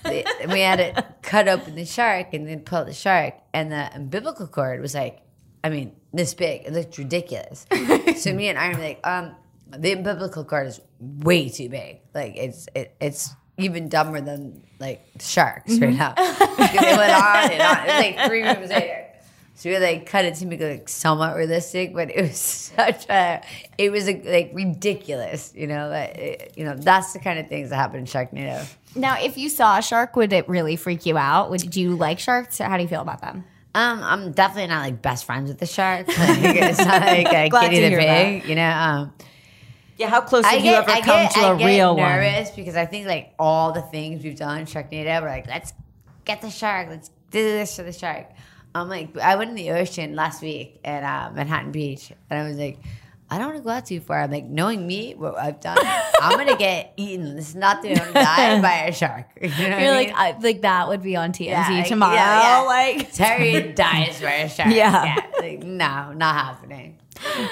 the- 0.04 0.24
we 0.50 0.60
had 0.60 0.80
it 0.80 1.04
cut 1.22 1.48
open 1.48 1.74
the 1.74 1.84
shark 1.84 2.32
and 2.34 2.46
then 2.48 2.60
pull 2.60 2.78
out 2.78 2.86
the 2.86 2.94
shark, 2.94 3.34
and 3.52 3.70
the 3.72 3.90
umbilical 3.94 4.46
cord 4.46 4.80
was 4.80 4.94
like, 4.94 5.20
I 5.62 5.68
mean, 5.70 5.92
this 6.12 6.34
big. 6.34 6.62
It 6.66 6.72
looked 6.72 6.96
ridiculous. 6.98 7.66
so 8.20 8.32
me 8.32 8.48
and 8.48 8.58
Ian 8.58 8.76
were 8.78 8.84
like, 8.84 9.00
um, 9.06 9.34
the 9.70 9.92
umbilical 9.92 10.44
cord 10.44 10.66
is 10.66 10.80
way 11.00 11.48
too 11.48 11.68
big. 11.70 12.00
Like 12.14 12.36
it's 12.36 12.68
it, 12.74 12.94
it's 13.00 13.34
even 13.58 13.88
dumber 13.88 14.20
than 14.20 14.62
like 14.78 15.06
sharks 15.20 15.78
right 15.78 15.94
now. 15.94 16.14
It 16.16 16.98
went 16.98 17.12
on 17.12 17.52
and 17.52 17.62
on. 17.62 17.78
It 17.78 17.86
was 17.86 18.18
like 18.18 18.26
three 18.28 18.42
rooms 18.42 18.70
later. 18.70 19.04
So 19.56 19.70
we 19.70 19.78
like 19.78 20.06
cut 20.06 20.24
it 20.24 20.34
to 20.36 20.46
make 20.46 20.60
it 20.60 20.68
like 20.68 20.88
somewhat 20.88 21.36
realistic, 21.36 21.94
but 21.94 22.10
it 22.10 22.22
was 22.22 22.36
such 22.76 23.08
a, 23.08 23.42
it 23.78 23.90
was 23.90 24.06
like 24.06 24.50
ridiculous, 24.52 25.52
you 25.54 25.66
know. 25.66 25.88
But 25.90 26.16
it, 26.18 26.54
you 26.56 26.64
know, 26.64 26.74
that's 26.74 27.12
the 27.12 27.20
kind 27.20 27.38
of 27.38 27.48
things 27.48 27.70
that 27.70 27.76
happen 27.76 28.00
in 28.00 28.06
Sharknado. 28.06 28.66
Now, 28.96 29.16
if 29.22 29.38
you 29.38 29.48
saw 29.48 29.78
a 29.78 29.82
shark, 29.82 30.16
would 30.16 30.32
it 30.32 30.48
really 30.48 30.76
freak 30.76 31.06
you 31.06 31.16
out? 31.16 31.50
Would 31.50 31.70
do 31.70 31.80
you 31.80 31.96
like 31.96 32.18
sharks? 32.18 32.58
How 32.58 32.76
do 32.76 32.82
you 32.82 32.88
feel 32.88 33.00
about 33.00 33.20
them? 33.20 33.44
Um, 33.76 34.02
I'm 34.02 34.32
definitely 34.32 34.68
not 34.68 34.82
like 34.82 35.02
best 35.02 35.24
friends 35.24 35.48
with 35.48 35.58
the 35.58 35.66
shark. 35.66 36.06
Like, 36.06 36.16
it's 36.18 36.78
not 36.78 37.02
like 37.02 37.26
a 37.26 37.50
Kitty 37.50 37.88
the 37.88 37.96
pig, 37.96 38.48
you 38.48 38.54
know. 38.54 38.70
Um, 38.70 39.12
Yeah, 39.96 40.08
how 40.08 40.20
close 40.22 40.44
I 40.44 40.54
have 40.54 40.64
you 40.64 40.70
get, 40.72 40.82
ever 40.82 40.90
I 40.90 41.00
come 41.00 41.22
get, 41.22 41.30
to 41.32 41.40
I 41.40 41.54
a 41.54 41.56
get 41.58 41.66
real 41.66 41.96
one? 41.96 42.08
nervous 42.10 42.50
because 42.50 42.74
I 42.76 42.86
think 42.86 43.06
like 43.06 43.32
all 43.38 43.72
the 43.72 43.82
things 43.82 44.24
we've 44.24 44.36
done 44.36 44.66
Sharknado, 44.66 45.22
we're 45.22 45.28
like, 45.28 45.46
let's 45.46 45.72
get 46.24 46.40
the 46.42 46.50
shark, 46.50 46.88
let's 46.88 47.10
do 47.30 47.42
this 47.42 47.76
for 47.76 47.82
the 47.82 47.92
shark. 47.92 48.26
I'm 48.74 48.88
like, 48.88 49.16
I 49.18 49.36
went 49.36 49.50
in 49.50 49.56
the 49.56 49.70
ocean 49.70 50.16
last 50.16 50.42
week 50.42 50.80
at 50.84 51.04
uh, 51.04 51.32
Manhattan 51.32 51.70
Beach, 51.70 52.12
and 52.28 52.40
I 52.40 52.48
was 52.48 52.56
like, 52.58 52.78
I 53.30 53.38
don't 53.38 53.46
want 53.48 53.56
to 53.58 53.64
go 53.64 53.70
out 53.70 53.86
too 53.86 54.00
far. 54.00 54.20
I'm 54.20 54.30
like, 54.30 54.44
knowing 54.44 54.86
me, 54.86 55.14
what 55.14 55.36
I've 55.38 55.58
done, 55.60 55.78
I'm 56.20 56.36
gonna 56.36 56.56
get 56.58 56.92
eaten. 56.96 57.34
This 57.36 57.48
is 57.50 57.54
not 57.56 57.82
the 57.82 57.92
I'm 58.14 58.60
by 58.62 58.84
a 58.88 58.92
shark. 58.92 59.26
You 59.42 59.48
know 59.48 59.78
You're 59.78 59.92
I 59.92 59.96
like, 59.96 60.06
mean? 60.08 60.16
I, 60.16 60.38
like 60.40 60.60
that 60.62 60.88
would 60.88 61.02
be 61.02 61.16
on 61.16 61.32
TMZ 61.32 61.46
Yeah, 61.48 61.82
tomorrow. 61.84 62.14
yeah, 62.14 62.60
yeah. 62.60 62.66
Like, 62.66 63.12
Terry 63.12 63.72
dies 63.74 64.20
by 64.20 64.32
a 64.32 64.48
shark. 64.48 64.70
Yeah. 64.74 65.16
like, 65.40 65.62
no, 65.62 66.12
not 66.12 66.34
happening. 66.34 66.98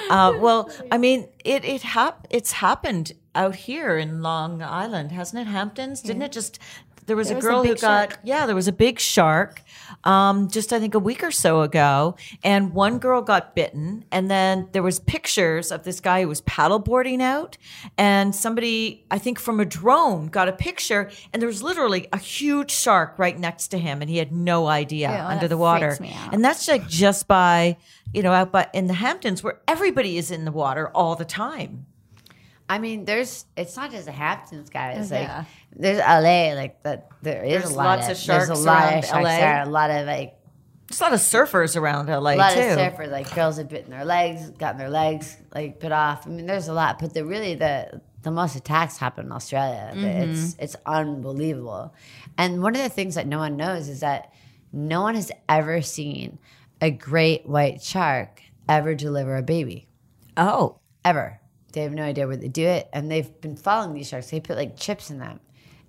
Uh, 0.09 0.33
well, 0.39 0.69
I 0.91 0.97
mean, 0.97 1.27
it 1.43 1.65
it 1.65 1.81
hap- 1.81 2.27
it's 2.29 2.51
happened 2.51 3.13
out 3.33 3.55
here 3.55 3.97
in 3.97 4.21
Long 4.21 4.61
Island, 4.61 5.11
hasn't 5.11 5.41
it? 5.47 5.49
Hamptons, 5.51 6.01
didn't 6.01 6.21
it? 6.21 6.31
Just 6.31 6.59
there 7.05 7.15
was 7.15 7.27
There 7.27 7.35
a 7.35 7.37
was 7.37 7.45
a 7.45 7.47
girl 7.47 7.63
who 7.63 7.75
got 7.75 7.79
shark. 8.11 8.19
yeah, 8.23 8.45
there 8.45 8.55
was 8.55 8.67
a 8.67 8.71
big 8.71 8.99
shark. 8.99 9.61
Um, 10.03 10.49
just 10.49 10.73
I 10.73 10.79
think 10.79 10.95
a 10.95 10.99
week 10.99 11.23
or 11.23 11.31
so 11.31 11.61
ago, 11.61 12.15
and 12.43 12.73
one 12.73 12.99
girl 12.99 13.21
got 13.21 13.55
bitten, 13.55 14.05
and 14.11 14.29
then 14.29 14.67
there 14.73 14.83
was 14.83 14.99
pictures 14.99 15.71
of 15.71 15.83
this 15.83 15.99
guy 15.99 16.21
who 16.23 16.27
was 16.27 16.41
paddleboarding 16.41 17.21
out, 17.21 17.57
and 17.97 18.35
somebody 18.35 19.05
I 19.09 19.17
think 19.17 19.39
from 19.39 19.59
a 19.59 19.65
drone 19.65 20.27
got 20.27 20.49
a 20.49 20.53
picture, 20.53 21.09
and 21.31 21.41
there 21.41 21.47
was 21.47 21.63
literally 21.63 22.07
a 22.11 22.17
huge 22.17 22.71
shark 22.71 23.17
right 23.17 23.37
next 23.39 23.69
to 23.69 23.77
him, 23.77 24.01
and 24.01 24.09
he 24.09 24.17
had 24.17 24.31
no 24.31 24.67
idea 24.67 25.09
Ew, 25.09 25.17
under 25.17 25.47
the 25.47 25.57
water, 25.57 25.91
freaks 25.95 26.01
me 26.01 26.13
out. 26.13 26.33
and 26.33 26.43
that's 26.43 26.67
like 26.67 26.87
just 26.87 27.27
by 27.27 27.77
you 28.13 28.21
know 28.23 28.33
out 28.33 28.51
by 28.51 28.67
in 28.73 28.87
the 28.87 28.93
Hamptons 28.95 29.41
where 29.43 29.59
everybody 29.67 30.17
is 30.17 30.31
in 30.31 30.43
the 30.45 30.51
water 30.51 30.89
all 30.89 31.15
the 31.15 31.25
time. 31.25 31.85
I 32.69 32.79
mean, 32.79 33.05
there's 33.05 33.45
it's 33.57 33.75
not 33.75 33.91
just 33.91 34.05
the 34.05 34.11
Hamptons, 34.11 34.69
guys. 34.69 35.11
Oh, 35.11 35.15
like 35.15 35.27
Yeah. 35.27 35.43
there's 35.75 35.99
LA, 35.99 36.55
like 36.55 36.81
that. 36.83 37.09
There 37.21 37.43
is 37.43 37.51
There's 37.63 37.71
a 37.71 37.75
lot 37.75 37.85
lots 37.99 38.05
of, 38.07 38.11
of 38.13 38.17
sharks 38.17 38.47
There's 38.47 38.59
a 38.59 38.63
lot 38.63 38.83
around 38.83 38.97
of 38.99 39.05
sharks 39.05 39.23
LA. 39.23 39.37
there. 39.37 39.63
A 39.63 39.69
lot 39.69 39.89
of 39.91 40.07
like 40.07 40.35
There's 40.87 40.99
a 41.01 41.03
lot 41.03 41.13
of 41.13 41.19
surfers 41.19 41.75
around 41.79 42.07
LA 42.07 42.31
a 42.31 42.35
lot 42.35 42.53
too. 42.53 42.59
of 42.59 42.77
surfers, 42.79 43.11
like 43.11 43.33
girls 43.35 43.57
have 43.57 43.69
bitten 43.69 43.91
their 43.91 44.05
legs, 44.05 44.49
gotten 44.51 44.77
their 44.79 44.89
legs 44.89 45.37
like 45.53 45.79
bit 45.79 45.91
off. 45.91 46.25
I 46.25 46.29
mean, 46.29 46.45
there's 46.45 46.67
a 46.67 46.73
lot, 46.73 46.99
but 46.99 47.13
the 47.13 47.25
really 47.25 47.55
the 47.55 48.01
the 48.21 48.31
most 48.31 48.55
attacks 48.55 48.97
happen 48.97 49.25
in 49.25 49.31
Australia. 49.33 49.91
The- 49.93 49.99
mm-hmm. 49.99 50.31
It's 50.31 50.55
it's 50.59 50.75
unbelievable. 50.85 51.93
And 52.37 52.61
one 52.63 52.75
of 52.75 52.81
the 52.81 52.89
things 52.89 53.15
that 53.15 53.27
no 53.27 53.39
one 53.39 53.57
knows 53.57 53.89
is 53.89 53.99
that 53.99 54.31
no 54.71 55.01
one 55.01 55.15
has 55.15 55.31
ever 55.49 55.81
seen 55.81 56.39
a 56.81 56.89
great 56.89 57.45
white 57.47 57.81
shark 57.81 58.41
ever 58.67 58.95
deliver 58.95 59.35
a 59.35 59.43
baby. 59.43 59.87
oh, 60.37 60.79
ever. 61.05 61.39
They 61.73 61.81
have 61.81 61.91
no 61.91 62.03
idea 62.03 62.27
where 62.27 62.37
they 62.37 62.47
do 62.47 62.65
it, 62.65 62.87
and 62.93 63.11
they've 63.11 63.29
been 63.41 63.55
following 63.57 63.93
these 63.93 64.07
sharks. 64.07 64.29
They 64.29 64.39
put 64.39 64.55
like 64.57 64.77
chips 64.77 65.09
in 65.09 65.17
them, 65.19 65.39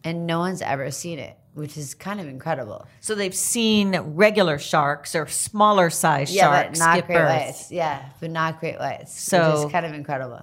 and 0.02 0.26
no 0.26 0.38
one's 0.38 0.62
ever 0.62 0.90
seen 0.90 1.18
it, 1.18 1.36
which 1.52 1.76
is 1.76 1.94
kind 1.94 2.20
of 2.20 2.26
incredible. 2.26 2.86
so 3.00 3.14
they've 3.14 3.34
seen 3.34 3.94
regular 4.16 4.58
sharks 4.58 5.14
or 5.14 5.26
smaller 5.28 5.90
size 5.90 6.34
Yeah, 6.34 6.44
sharks 6.64 6.78
but 6.78 6.84
not 6.84 7.06
great 7.06 7.22
whites. 7.22 7.70
Yeah, 7.70 8.02
but 8.20 8.30
not 8.30 8.60
great 8.60 8.78
whites. 8.78 9.18
So- 9.20 9.56
which 9.60 9.66
is 9.66 9.72
kind 9.72 9.86
of 9.86 9.94
incredible. 9.94 10.42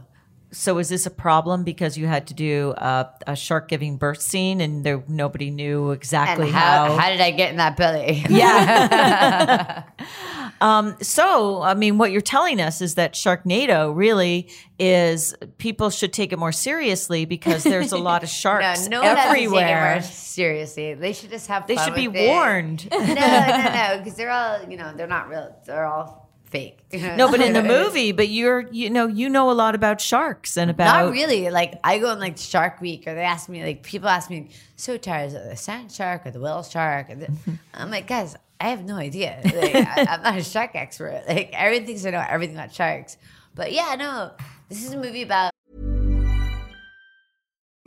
So 0.53 0.79
is 0.79 0.89
this 0.89 1.05
a 1.05 1.11
problem 1.11 1.63
because 1.63 1.97
you 1.97 2.07
had 2.07 2.27
to 2.27 2.33
do 2.33 2.73
a, 2.77 3.09
a 3.25 3.35
shark 3.37 3.69
giving 3.69 3.95
birth 3.95 4.21
scene 4.21 4.59
and 4.59 4.83
there 4.85 5.01
nobody 5.07 5.49
knew 5.49 5.91
exactly 5.91 6.51
how, 6.51 6.87
how? 6.87 6.97
how 6.97 7.09
did 7.09 7.21
I 7.21 7.31
get 7.31 7.51
in 7.51 7.57
that 7.57 7.77
belly? 7.77 8.25
yeah. 8.29 9.83
um, 10.61 10.97
so 11.01 11.61
I 11.61 11.73
mean, 11.73 11.97
what 11.97 12.11
you're 12.11 12.19
telling 12.19 12.59
us 12.59 12.81
is 12.81 12.95
that 12.95 13.13
Sharknado 13.13 13.95
really 13.95 14.49
is 14.77 15.33
people 15.57 15.89
should 15.89 16.11
take 16.11 16.33
it 16.33 16.39
more 16.39 16.51
seriously 16.51 17.23
because 17.23 17.63
there's 17.63 17.93
a 17.93 17.97
lot 17.97 18.23
of 18.23 18.29
no, 18.29 18.33
sharks 18.33 18.89
no 18.89 19.01
one 19.01 19.15
has 19.15 19.27
to 19.27 19.33
take 19.33 19.43
it 19.43 19.45
everywhere. 19.45 19.93
more 19.93 20.01
seriously. 20.01 20.93
They 20.95 21.13
should 21.13 21.29
just 21.29 21.47
have. 21.47 21.65
They 21.65 21.77
should 21.77 21.95
be 21.95 22.05
it. 22.05 22.27
warned. 22.27 22.89
No, 22.91 22.97
no, 22.97 23.13
no, 23.13 23.95
because 23.99 24.15
they're 24.15 24.29
all 24.29 24.69
you 24.69 24.75
know 24.75 24.93
they're 24.97 25.07
not 25.07 25.29
real. 25.29 25.55
They're 25.65 25.85
all 25.85 26.20
fake. 26.51 26.77
No, 27.01 27.31
but 27.31 27.41
in 27.41 27.53
the 27.53 27.63
movie, 27.63 28.11
but 28.11 28.29
you're 28.29 28.67
you 28.71 28.89
know 28.89 29.07
you 29.07 29.29
know 29.29 29.49
a 29.49 29.53
lot 29.53 29.75
about 29.75 30.01
sharks 30.01 30.57
and 30.57 30.69
about 30.69 31.03
Not 31.03 31.11
really. 31.11 31.49
Like 31.49 31.79
I 31.83 31.99
go 31.99 32.09
on 32.09 32.19
like 32.19 32.37
Shark 32.37 32.81
Week, 32.81 33.07
or 33.07 33.15
they 33.15 33.23
ask 33.23 33.49
me 33.49 33.63
like 33.63 33.83
people 33.83 34.09
ask 34.09 34.29
me, 34.29 34.49
"So 34.75 34.97
Tara, 34.97 35.23
is 35.23 35.33
it 35.33 35.49
the 35.49 35.55
sand 35.55 35.91
shark 35.91 36.25
or 36.25 36.31
the 36.31 36.39
whale 36.39 36.63
shark?" 36.63 37.09
Or 37.09 37.15
the-" 37.15 37.31
I'm 37.73 37.89
like, 37.89 38.07
guys, 38.07 38.35
I 38.59 38.69
have 38.69 38.83
no 38.83 38.95
idea. 38.95 39.39
Like, 39.43 39.75
I, 39.75 40.05
I'm 40.09 40.21
not 40.21 40.37
a 40.37 40.43
shark 40.43 40.71
expert. 40.75 41.23
Like 41.27 41.51
everyone 41.53 41.85
thinks 41.85 42.05
I 42.05 42.11
know 42.11 42.23
everything 42.27 42.55
about 42.55 42.73
sharks, 42.73 43.17
but 43.55 43.71
yeah, 43.71 43.95
no, 43.97 44.31
this 44.69 44.85
is 44.85 44.93
a 44.93 44.97
movie 44.97 45.21
about 45.23 45.51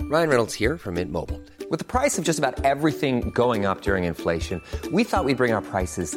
Ryan 0.02 0.28
Reynolds 0.28 0.54
here 0.54 0.76
from 0.76 0.94
Mint 0.94 1.10
Mobile. 1.10 1.40
With 1.70 1.78
the 1.78 1.84
price 1.84 2.18
of 2.18 2.24
just 2.24 2.38
about 2.38 2.64
everything 2.64 3.30
going 3.30 3.64
up 3.64 3.80
during 3.80 4.04
inflation, 4.04 4.60
we 4.92 5.02
thought 5.02 5.24
we'd 5.24 5.38
bring 5.38 5.52
our 5.52 5.62
prices 5.62 6.16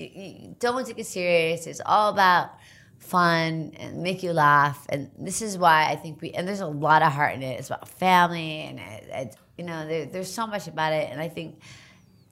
you, 0.00 0.22
you 0.22 0.56
don't 0.58 0.86
take 0.86 0.98
it 0.98 1.06
serious. 1.06 1.66
It's 1.66 1.80
all 1.84 2.10
about 2.10 2.50
fun 2.98 3.72
and 3.78 4.02
make 4.02 4.22
you 4.22 4.32
laugh. 4.32 4.86
And 4.88 5.10
this 5.18 5.42
is 5.42 5.58
why 5.58 5.88
I 5.88 5.96
think 5.96 6.20
we, 6.20 6.30
and 6.30 6.46
there's 6.46 6.60
a 6.60 6.66
lot 6.66 7.02
of 7.02 7.12
heart 7.12 7.34
in 7.34 7.42
it. 7.42 7.58
It's 7.58 7.68
about 7.68 7.88
family 7.88 8.62
and 8.62 8.78
it, 8.78 9.08
it's, 9.10 9.36
you 9.58 9.64
know, 9.64 9.86
there, 9.86 10.06
there's 10.06 10.32
so 10.32 10.46
much 10.46 10.68
about 10.68 10.92
it. 10.92 11.10
And 11.10 11.20
I 11.20 11.28
think 11.28 11.60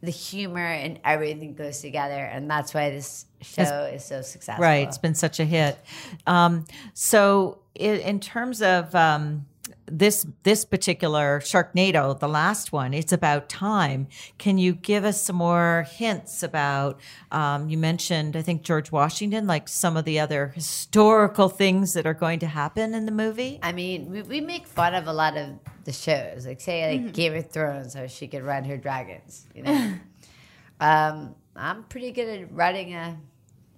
the 0.03 0.11
humor 0.11 0.65
and 0.65 1.01
everything 1.05 1.55
goes 1.55 1.81
together. 1.81 2.15
And 2.15 2.51
that's 2.51 2.73
why 2.75 2.91
this 2.91 3.27
show 3.41 3.91
is 3.93 4.05
so 4.05 4.23
successful. 4.23 4.63
Right. 4.63 4.87
It's 4.87 4.99
been 4.99 5.15
such 5.15 5.41
a 5.41 5.45
hit. 5.45 5.79
Um, 6.27 6.65
so, 6.95 7.59
in, 7.75 7.97
in 8.01 8.21
terms 8.21 8.63
of 8.63 8.95
um, 8.95 9.47
this 9.91 10.27
this 10.43 10.65
particular 10.65 11.41
Sharknado, 11.41 12.19
the 12.19 12.29
last 12.29 12.73
one, 12.73 12.95
it's 12.95 13.13
about 13.13 13.49
time. 13.49 14.09
Can 14.39 14.59
you 14.59 14.73
give 14.73 15.05
us 15.05 15.23
some 15.23 15.37
more 15.37 15.87
hints 15.91 16.43
about? 16.43 17.01
Um, 17.31 17.69
you 17.69 17.79
mentioned, 17.79 18.37
I 18.37 18.43
think 18.43 18.63
George 18.63 18.93
Washington, 18.93 19.47
like 19.47 19.69
some 19.69 19.97
of 19.97 20.05
the 20.05 20.21
other 20.21 20.49
historical 20.49 21.49
things 21.49 21.93
that 21.95 22.07
are 22.07 22.15
going 22.15 22.39
to 22.41 22.47
happen 22.47 22.95
in 22.95 23.07
the 23.07 23.13
movie. 23.13 23.59
I 23.63 23.73
mean, 23.73 24.11
we, 24.11 24.23
we 24.23 24.41
make 24.41 24.67
fun 24.67 24.95
of 24.95 25.07
a 25.07 25.13
lot 25.13 25.37
of 25.37 25.59
the 25.85 25.93
shows, 25.93 26.47
like 26.47 26.61
say 26.61 26.99
like 26.99 27.13
Game 27.13 27.35
of 27.35 27.51
Thrones, 27.51 27.95
how 27.95 28.07
she 28.07 28.29
could 28.29 28.43
ride 28.43 28.67
her 28.67 28.77
dragons. 28.77 29.47
You 29.55 29.63
know, 29.63 29.95
um, 30.81 31.35
I'm 31.57 31.85
pretty 31.85 32.13
good 32.13 32.29
at 32.29 32.53
riding 32.53 32.95
a 32.95 33.19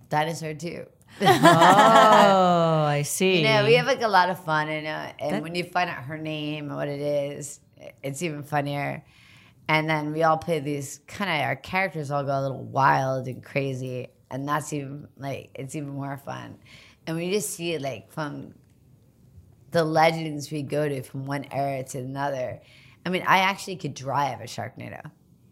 dinosaur 0.08 0.54
too. 0.54 0.86
Oh, 1.20 1.26
I 2.84 3.02
see. 3.02 3.38
You 3.38 3.44
know, 3.44 3.64
we 3.64 3.74
have 3.74 3.86
like 3.86 4.02
a 4.02 4.08
lot 4.08 4.30
of 4.30 4.42
fun, 4.44 4.68
you 4.68 4.82
know, 4.82 5.10
and 5.18 5.36
uh, 5.36 5.40
when 5.40 5.54
you 5.54 5.64
find 5.64 5.90
out 5.90 6.04
her 6.04 6.18
name 6.18 6.66
and 6.66 6.76
what 6.76 6.88
it 6.88 7.00
is, 7.00 7.60
it's 8.02 8.22
even 8.22 8.42
funnier. 8.42 9.04
And 9.68 9.88
then 9.88 10.12
we 10.12 10.22
all 10.24 10.36
play 10.36 10.58
these 10.60 11.00
kind 11.06 11.30
of 11.30 11.46
our 11.46 11.56
characters 11.56 12.10
all 12.10 12.24
go 12.24 12.38
a 12.38 12.42
little 12.42 12.64
wild 12.64 13.28
and 13.28 13.42
crazy, 13.42 14.08
and 14.30 14.48
that's 14.48 14.72
even 14.72 15.06
like 15.16 15.50
it's 15.54 15.74
even 15.76 15.90
more 15.90 16.16
fun. 16.16 16.58
And 17.06 17.16
we 17.16 17.30
just 17.30 17.50
see 17.50 17.72
it 17.74 17.80
like 17.82 18.10
from 18.12 18.54
the 19.70 19.84
legends 19.84 20.50
we 20.50 20.62
go 20.62 20.88
to 20.88 21.02
from 21.02 21.26
one 21.26 21.46
era 21.52 21.84
to 21.84 21.98
another. 21.98 22.60
I 23.06 23.10
mean, 23.10 23.22
I 23.26 23.38
actually 23.38 23.76
could 23.76 23.94
drive 23.94 24.40
a 24.40 24.44
Sharknado. 24.44 25.10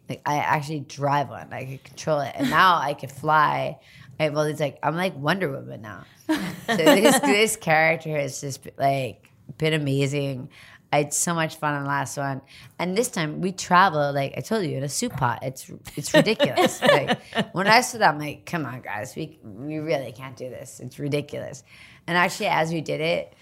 Like 0.09 0.23
I 0.27 0.37
actually 0.39 0.81
drive 0.81 1.29
one. 1.29 1.53
I 1.53 1.65
could 1.65 1.85
control 1.85 2.21
it, 2.21 2.33
and 2.35 2.51
now 2.51 2.77
I 2.79 2.95
could 2.95 3.13
fly. 3.13 3.79
I 4.19 4.25
have 4.25 4.37
all 4.37 4.53
like 4.59 4.79
I'm 4.83 4.97
like 4.97 5.17
Wonder 5.17 5.51
Woman 5.51 5.83
now. 5.83 6.05
So 6.69 6.77
this 6.77 7.19
this 7.21 7.57
character 7.57 8.11
has 8.11 8.43
just 8.43 8.69
like 8.77 9.31
been 9.57 9.73
amazing. 9.73 10.51
I 10.93 10.99
had 10.99 11.15
so 11.15 11.35
much 11.35 11.57
fun 11.57 11.75
on 11.75 11.85
the 11.85 11.89
last 11.89 12.19
one, 12.19 12.43
and 12.79 12.97
this 12.97 13.09
time 13.09 13.41
we 13.41 13.53
travel. 13.53 14.13
Like 14.13 14.35
I 14.37 14.41
told 14.41 14.67
you, 14.67 14.77
in 14.77 14.83
a 14.83 14.89
soup 14.89 15.15
pot. 15.15 15.39
It's 15.43 15.71
it's 15.97 16.13
ridiculous. 16.13 16.83
like 16.83 17.19
when 17.53 17.67
I 17.67 17.81
saw 17.81 17.99
that, 17.99 18.13
I'm 18.13 18.19
like, 18.19 18.45
come 18.45 18.67
on, 18.67 18.83
guys, 18.83 19.17
we 19.17 19.39
we 19.43 19.79
really 19.79 20.13
can't 20.13 20.37
do 20.37 20.51
this. 20.51 20.79
It's 20.81 20.99
ridiculous. 20.99 21.65
And 22.07 22.19
actually, 22.19 22.49
as 22.49 22.71
we 22.71 22.83
did 22.83 23.01
it, 23.01 23.35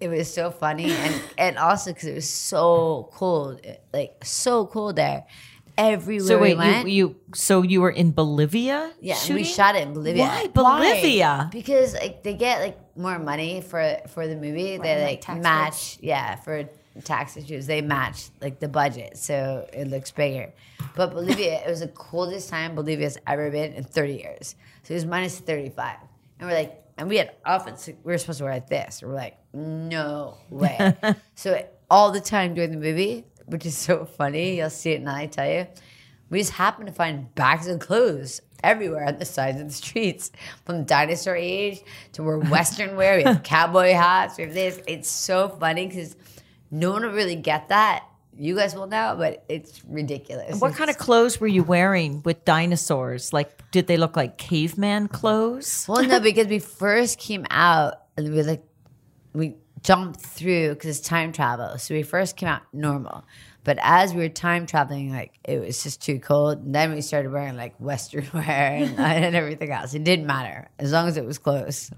it 0.00 0.08
was 0.08 0.32
so 0.32 0.50
funny, 0.50 0.90
and 0.90 1.22
and 1.38 1.58
also 1.58 1.92
because 1.92 2.08
it 2.08 2.14
was 2.14 2.28
so 2.28 3.10
cold, 3.12 3.60
like 3.92 4.16
so 4.24 4.66
cold 4.66 4.96
there. 4.96 5.24
Everywhere 5.78 6.26
so 6.26 6.38
we 6.38 6.54
went, 6.54 6.88
you, 6.88 7.08
you 7.08 7.16
so 7.34 7.62
you 7.62 7.80
were 7.80 7.90
in 7.90 8.12
Bolivia? 8.12 8.92
yeah, 9.00 9.16
we 9.30 9.44
shot 9.44 9.74
it 9.74 9.86
in 9.86 9.94
Bolivia. 9.94 10.24
Why 10.24 10.46
Bolivia? 10.48 11.48
Because 11.50 11.94
like 11.94 12.22
they 12.22 12.34
get 12.34 12.60
like 12.60 12.78
more 12.96 13.18
money 13.18 13.62
for 13.62 13.98
for 14.08 14.26
the 14.26 14.36
movie. 14.36 14.76
they 14.76 15.02
like 15.02 15.26
like 15.26 15.42
match, 15.42 15.98
yeah, 16.00 16.36
for 16.36 16.68
tax 17.04 17.36
issues. 17.36 17.66
They 17.66 17.80
match 17.80 18.28
like 18.40 18.60
the 18.60 18.68
budget, 18.68 19.16
so 19.16 19.66
it 19.72 19.88
looks 19.88 20.10
bigger. 20.10 20.52
But 20.94 21.12
Bolivia, 21.12 21.62
it 21.64 21.68
was 21.68 21.80
the 21.80 21.88
coldest 21.88 22.50
time 22.50 22.74
Bolivia's 22.74 23.16
ever 23.26 23.50
been 23.50 23.72
in 23.72 23.84
30 23.84 24.12
years. 24.14 24.56
So 24.82 24.92
it 24.92 24.96
was 24.96 25.06
minus 25.06 25.38
35, 25.38 25.96
and 26.38 26.48
we're 26.48 26.54
like, 26.54 26.82
and 26.98 27.08
we 27.08 27.16
had 27.16 27.32
outfits. 27.44 27.86
We 27.86 27.94
were 28.04 28.18
supposed 28.18 28.38
to 28.38 28.44
wear 28.44 28.54
like 28.54 28.68
this. 28.68 29.02
We're 29.02 29.14
like, 29.14 29.38
no 29.54 30.36
way. 30.50 30.94
so 31.34 31.66
all 31.90 32.10
the 32.10 32.20
time 32.20 32.54
during 32.54 32.70
the 32.70 32.78
movie, 32.78 33.24
which 33.46 33.66
is 33.66 33.76
so 33.76 34.04
funny, 34.04 34.58
you'll 34.58 34.70
see 34.70 34.92
it 34.92 35.02
now. 35.02 35.14
I 35.14 35.26
tell 35.26 35.50
you, 35.50 35.66
we 36.30 36.38
just 36.38 36.52
happen 36.52 36.86
to 36.86 36.92
find 36.92 37.34
bags 37.34 37.66
of 37.66 37.80
clothes 37.80 38.40
everywhere 38.62 39.04
on 39.04 39.18
the 39.18 39.24
sides 39.24 39.60
of 39.60 39.68
the 39.68 39.74
streets, 39.74 40.30
from 40.64 40.84
dinosaur 40.84 41.36
age 41.36 41.82
to 42.12 42.22
we're 42.22 42.38
Western 42.38 42.96
wear. 42.96 43.16
We 43.16 43.24
have 43.24 43.42
cowboy 43.44 43.92
hats. 43.92 44.38
We 44.38 44.44
have 44.44 44.54
this. 44.54 44.80
It's 44.86 45.08
so 45.08 45.48
funny 45.48 45.86
because 45.86 46.16
no 46.70 46.92
one 46.92 47.02
will 47.02 47.12
really 47.12 47.36
get 47.36 47.68
that. 47.68 48.04
You 48.34 48.56
guys 48.56 48.74
will 48.74 48.86
know, 48.86 49.14
but 49.18 49.44
it's 49.50 49.82
ridiculous. 49.86 50.58
What 50.58 50.74
kind 50.74 50.88
of 50.88 50.96
clothes 50.96 51.38
were 51.38 51.46
you 51.46 51.62
wearing 51.62 52.22
with 52.24 52.46
dinosaurs? 52.46 53.30
Like, 53.30 53.70
did 53.72 53.88
they 53.88 53.98
look 53.98 54.16
like 54.16 54.38
caveman 54.38 55.08
clothes? 55.08 55.84
Well, 55.86 56.02
no, 56.02 56.18
because 56.18 56.46
we 56.46 56.58
first 56.58 57.18
came 57.18 57.44
out 57.50 57.94
and 58.16 58.30
we 58.30 58.36
were 58.36 58.44
like, 58.44 58.64
we 59.34 59.56
jumped 59.82 60.20
through 60.20 60.70
because 60.74 60.98
it's 60.98 61.08
time 61.08 61.32
travel. 61.32 61.78
So 61.78 61.94
we 61.94 62.02
first 62.02 62.36
came 62.36 62.48
out 62.48 62.62
normal. 62.72 63.24
But 63.64 63.78
as 63.80 64.12
we 64.12 64.22
were 64.22 64.28
time 64.28 64.66
traveling, 64.66 65.12
like 65.12 65.38
it 65.44 65.60
was 65.60 65.82
just 65.82 66.02
too 66.02 66.18
cold. 66.18 66.58
And 66.64 66.74
then 66.74 66.92
we 66.92 67.00
started 67.00 67.30
wearing 67.30 67.56
like 67.56 67.78
Western 67.78 68.26
wear 68.34 68.42
and, 68.44 68.98
and 68.98 69.36
everything 69.36 69.70
else. 69.70 69.94
It 69.94 70.02
didn't 70.04 70.26
matter 70.26 70.68
as 70.78 70.92
long 70.92 71.06
as 71.08 71.16
it 71.16 71.24
was 71.24 71.38
close. 71.38 71.90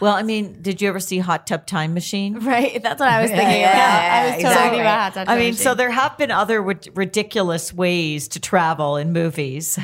Well, 0.00 0.14
I 0.14 0.22
mean, 0.22 0.60
did 0.60 0.80
you 0.82 0.88
ever 0.88 0.98
see 0.98 1.18
Hot 1.18 1.46
Tub 1.46 1.66
Time 1.66 1.94
Machine? 1.94 2.38
Right. 2.40 2.82
That's 2.82 2.98
what 2.98 3.08
I 3.08 3.20
was 3.22 3.30
thinking 3.40 3.60
yeah, 3.60 3.70
about. 3.70 3.76
yeah, 3.76 4.12
I 4.12 4.24
was 4.24 4.32
totally 4.42 4.50
exactly. 4.54 4.80
about 4.80 5.00
Hot 5.00 5.14
Tub 5.14 5.28
I 5.28 5.38
mean, 5.38 5.52
Time 5.52 5.62
so 5.62 5.74
there 5.74 5.90
have 5.90 6.18
been 6.18 6.30
other 6.32 6.60
rid- 6.62 6.88
ridiculous 6.94 7.72
ways 7.72 8.26
to 8.28 8.40
travel 8.40 8.96
in 8.96 9.12
movies. 9.12 9.78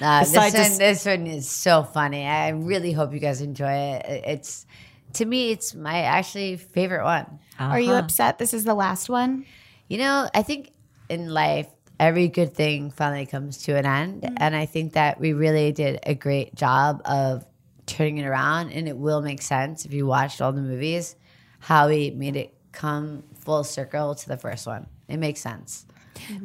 Nah, 0.00 0.06
uh, 0.20 0.24
this, 0.24 0.34
one, 0.36 0.78
this- 0.78 1.06
one 1.06 1.26
is 1.28 1.48
so 1.48 1.82
funny. 1.84 2.26
I 2.26 2.50
really 2.50 2.92
hope 2.92 3.14
you 3.14 3.20
guys 3.20 3.40
enjoy. 3.40 3.70
It- 4.04 4.24
It's 4.26 4.66
to 5.14 5.24
me, 5.24 5.50
it's 5.50 5.74
my 5.74 6.02
actually 6.02 6.56
favorite 6.56 7.04
one. 7.04 7.38
Are 7.58 7.80
you 7.80 7.92
uh-huh. 7.92 8.00
upset 8.00 8.38
this 8.38 8.52
is 8.52 8.64
the 8.64 8.74
last 8.74 9.08
one? 9.08 9.46
You 9.88 9.98
know, 9.98 10.28
I 10.34 10.42
think 10.42 10.72
in 11.08 11.30
life, 11.30 11.68
every 11.98 12.28
good 12.28 12.54
thing 12.54 12.90
finally 12.90 13.26
comes 13.26 13.58
to 13.64 13.76
an 13.76 13.86
end. 13.86 14.22
Mm. 14.22 14.34
And 14.38 14.56
I 14.56 14.66
think 14.66 14.92
that 14.94 15.18
we 15.20 15.32
really 15.32 15.72
did 15.72 16.00
a 16.02 16.14
great 16.14 16.54
job 16.54 17.00
of 17.04 17.46
turning 17.86 18.18
it 18.18 18.26
around. 18.26 18.70
And 18.70 18.88
it 18.88 18.96
will 18.96 19.22
make 19.22 19.42
sense 19.42 19.84
if 19.84 19.92
you 19.92 20.06
watched 20.06 20.40
all 20.40 20.52
the 20.52 20.60
movies, 20.60 21.16
how 21.60 21.88
we 21.88 22.10
made 22.10 22.36
it 22.36 22.54
come 22.72 23.22
full 23.38 23.64
circle 23.64 24.14
to 24.14 24.28
the 24.28 24.36
first 24.36 24.66
one. 24.66 24.86
It 25.08 25.16
makes 25.18 25.40
sense. 25.40 25.86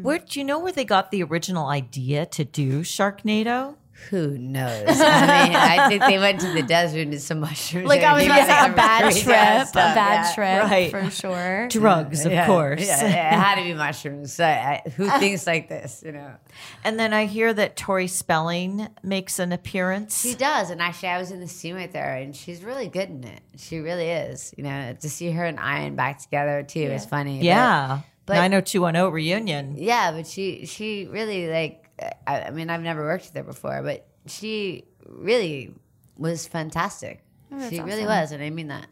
Where 0.01 0.19
do 0.19 0.39
you 0.39 0.45
know 0.45 0.59
where 0.59 0.71
they 0.71 0.85
got 0.85 1.11
the 1.11 1.23
original 1.23 1.67
idea 1.67 2.25
to 2.27 2.43
do 2.43 2.81
Sharknado? 2.81 3.75
Who 4.09 4.37
knows? 4.37 4.85
I 4.87 5.43
mean, 5.47 5.55
I 5.55 5.87
think 5.89 6.01
they 6.03 6.17
went 6.17 6.41
to 6.41 6.51
the 6.51 6.63
desert 6.63 7.07
and 7.07 7.21
some 7.21 7.39
mushrooms. 7.39 7.87
Like 7.87 8.01
I 8.01 8.13
was 8.13 8.23
and 8.23 8.29
gonna 8.31 8.45
say 8.45 8.71
a 8.71 8.75
bad 8.75 9.11
trip, 9.13 9.25
a 9.25 9.73
bad 9.73 10.25
yeah. 10.25 10.33
trip 10.33 10.69
Right. 10.71 10.91
for 10.91 11.09
sure. 11.11 11.67
Drugs, 11.69 12.25
of 12.25 12.31
Yeah, 12.31 12.45
course. 12.45 12.81
Yeah, 12.85 13.01
yeah, 13.07 13.35
it 13.35 13.39
had 13.39 13.55
to 13.55 13.63
be 13.63 13.73
mushrooms. 13.73 14.33
So, 14.33 14.43
I, 14.45 14.81
who 14.95 15.09
thinks 15.19 15.45
like 15.47 15.69
this? 15.69 16.01
You 16.05 16.11
know, 16.13 16.31
And 16.83 16.99
then 16.99 17.13
I 17.13 17.25
hear 17.25 17.53
that 17.53 17.75
Tori 17.77 18.07
Spelling 18.07 18.87
makes 19.03 19.39
an 19.39 19.51
appearance. 19.51 20.21
she 20.21 20.33
does. 20.35 20.69
And 20.71 20.81
actually, 20.81 21.09
I 21.09 21.17
was 21.17 21.31
in 21.31 21.39
the 21.39 21.47
scene 21.47 21.75
with 21.75 21.93
her, 21.93 21.99
and 21.99 22.35
she's 22.35 22.63
really 22.63 22.87
good 22.87 23.09
in 23.09 23.23
it. 23.23 23.41
She 23.57 23.79
really 23.79 24.09
is. 24.09 24.53
You 24.57 24.63
know, 24.63 24.95
to 24.99 25.09
see 25.09 25.31
her 25.31 25.45
and 25.45 25.59
Ian 25.59 25.95
back 25.95 26.19
together 26.21 26.63
too 26.63 26.79
is 26.81 27.05
funny. 27.05 27.41
Yeah. 27.41 27.99
But- 28.25 28.33
yeah. 28.33 28.41
but- 28.41 28.49
90210 28.49 29.11
reunion. 29.13 29.75
yeah, 29.77 30.11
but 30.11 30.27
she 30.27 30.65
she 30.65 31.07
really 31.07 31.47
like. 31.49 31.80
I, 32.27 32.41
I 32.41 32.51
mean, 32.51 32.69
I've 32.69 32.81
never 32.81 33.01
worked 33.03 33.25
with 33.25 33.35
her 33.35 33.43
before, 33.43 33.81
but 33.83 34.07
she 34.25 34.85
really 35.05 35.73
was 36.17 36.47
fantastic. 36.47 37.23
Oh, 37.51 37.69
she 37.69 37.81
really 37.81 38.05
was, 38.05 38.31
and 38.31 38.41
I 38.41 38.49
mean 38.49 38.67
that. 38.67 38.87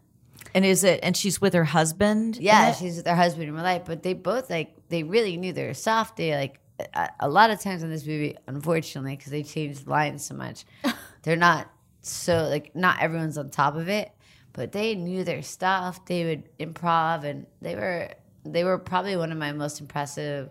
And 0.53 0.65
is 0.65 0.83
it, 0.83 0.99
and 1.03 1.15
she's 1.15 1.39
with 1.39 1.53
her 1.53 1.63
husband? 1.63 2.37
Yeah, 2.37 2.73
she's 2.73 2.97
with 2.97 3.07
her 3.07 3.15
husband 3.15 3.47
in 3.47 3.53
real 3.53 3.63
life, 3.63 3.83
but 3.85 4.03
they 4.03 4.13
both 4.13 4.49
like 4.49 4.73
they 4.89 5.03
really 5.03 5.37
knew 5.37 5.53
they 5.53 5.65
were 5.65 5.73
soft. 5.73 6.17
They 6.17 6.35
like 6.35 6.59
a, 6.93 7.09
a 7.21 7.29
lot 7.29 7.51
of 7.51 7.59
times 7.59 7.83
in 7.83 7.89
this 7.89 8.05
movie, 8.05 8.35
unfortunately, 8.47 9.15
because 9.15 9.31
they 9.31 9.43
changed 9.43 9.87
lines 9.87 10.25
so 10.25 10.35
much, 10.35 10.65
they're 11.23 11.35
not 11.35 11.69
so 12.01 12.47
like 12.47 12.75
not 12.75 13.01
everyone's 13.01 13.37
on 13.37 13.49
top 13.49 13.75
of 13.75 13.89
it, 13.89 14.11
but 14.53 14.71
they 14.71 14.95
knew 14.95 15.23
their 15.23 15.41
stuff. 15.41 16.05
They 16.05 16.25
would 16.25 16.57
improv, 16.57 17.23
and 17.23 17.45
they 17.61 17.75
were 17.75 18.09
they 18.45 18.63
were 18.63 18.77
probably 18.77 19.15
one 19.15 19.31
of 19.31 19.37
my 19.37 19.51
most 19.51 19.79
impressive, 19.79 20.49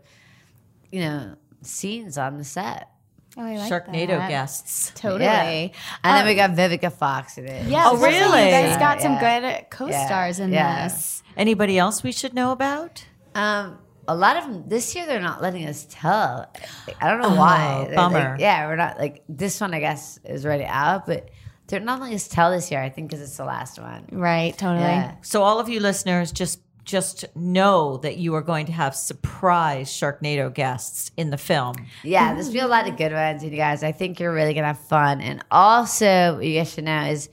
you 0.92 1.00
know, 1.00 1.34
scenes 1.62 2.18
on 2.18 2.36
the 2.38 2.44
set. 2.44 2.88
Oh, 3.36 3.42
I 3.42 3.56
like 3.56 3.70
Sharknado 3.70 4.08
that. 4.18 4.28
guests. 4.28 4.90
Totally. 4.96 5.22
Yeah. 5.24 5.68
And 6.02 6.16
then 6.16 6.26
we 6.26 6.34
got 6.34 6.50
Vivica 6.50 6.92
Fox 6.92 7.38
in 7.38 7.46
it. 7.46 7.66
Yeah. 7.68 7.84
Oh, 7.86 7.90
I 7.90 7.92
was 7.92 8.00
gonna 8.00 8.12
say, 8.12 8.20
really? 8.22 8.44
You 8.46 8.50
guys 8.50 8.76
got 8.78 9.00
some 9.00 9.12
Yeah. 9.12 9.40
good 9.60 9.70
co-stars 9.70 10.40
in 10.40 10.52
Yeah. 10.52 10.84
this. 10.88 11.22
Anybody 11.36 11.78
else 11.78 12.02
we 12.02 12.10
should 12.10 12.34
know 12.34 12.50
about? 12.50 13.04
Um, 13.36 13.78
a 14.08 14.14
lot 14.16 14.36
of 14.38 14.44
them 14.44 14.64
this 14.66 14.94
year 14.96 15.06
they're 15.06 15.20
not 15.20 15.40
letting 15.42 15.66
us 15.66 15.86
tell. 15.88 16.50
I 17.00 17.10
don't 17.10 17.20
know 17.20 17.34
why. 17.36 17.84
They're 17.88 17.96
bummer. 17.96 18.30
like- 18.32 18.40
yeah, 18.40 18.66
we're 18.66 18.76
not 18.76 18.98
like 18.98 19.22
this 19.28 19.60
one. 19.60 19.72
I 19.74 19.80
guess 19.80 20.18
is 20.24 20.44
already 20.44 20.64
out, 20.64 21.06
but 21.06 21.28
they're 21.68 21.78
not 21.80 22.00
letting 22.00 22.16
us 22.16 22.26
tell 22.26 22.50
this 22.50 22.70
year. 22.72 22.80
I 22.82 22.88
think 22.88 23.10
because 23.10 23.22
it's 23.22 23.36
the 23.36 23.44
last 23.44 23.78
one. 23.78 24.06
Right. 24.10 24.56
Totally. 24.56 24.80
Yeah. 24.80 25.12
So 25.22 25.42
all 25.42 25.60
of 25.60 25.68
you 25.68 25.78
listeners, 25.78 26.32
just 26.32 26.58
just 26.88 27.24
know 27.36 27.98
that 27.98 28.16
you 28.16 28.34
are 28.34 28.40
going 28.42 28.66
to 28.66 28.72
have 28.72 28.96
surprise 28.96 29.88
Sharknado 29.90 30.52
guests 30.52 31.10
in 31.16 31.30
the 31.30 31.36
film. 31.36 31.76
Yeah, 32.02 32.32
there's 32.34 32.50
been 32.50 32.64
a 32.64 32.68
lot 32.68 32.88
of 32.88 32.96
good 32.96 33.12
ones, 33.12 33.42
and 33.42 33.52
you 33.52 33.58
guys, 33.58 33.82
I 33.84 33.92
think 33.92 34.18
you're 34.18 34.32
really 34.32 34.54
gonna 34.54 34.68
have 34.68 34.80
fun. 34.80 35.20
And 35.20 35.44
also, 35.50 36.36
what 36.36 36.44
you 36.44 36.58
guys 36.58 36.72
should 36.72 36.84
know 36.84 37.02
is, 37.04 37.28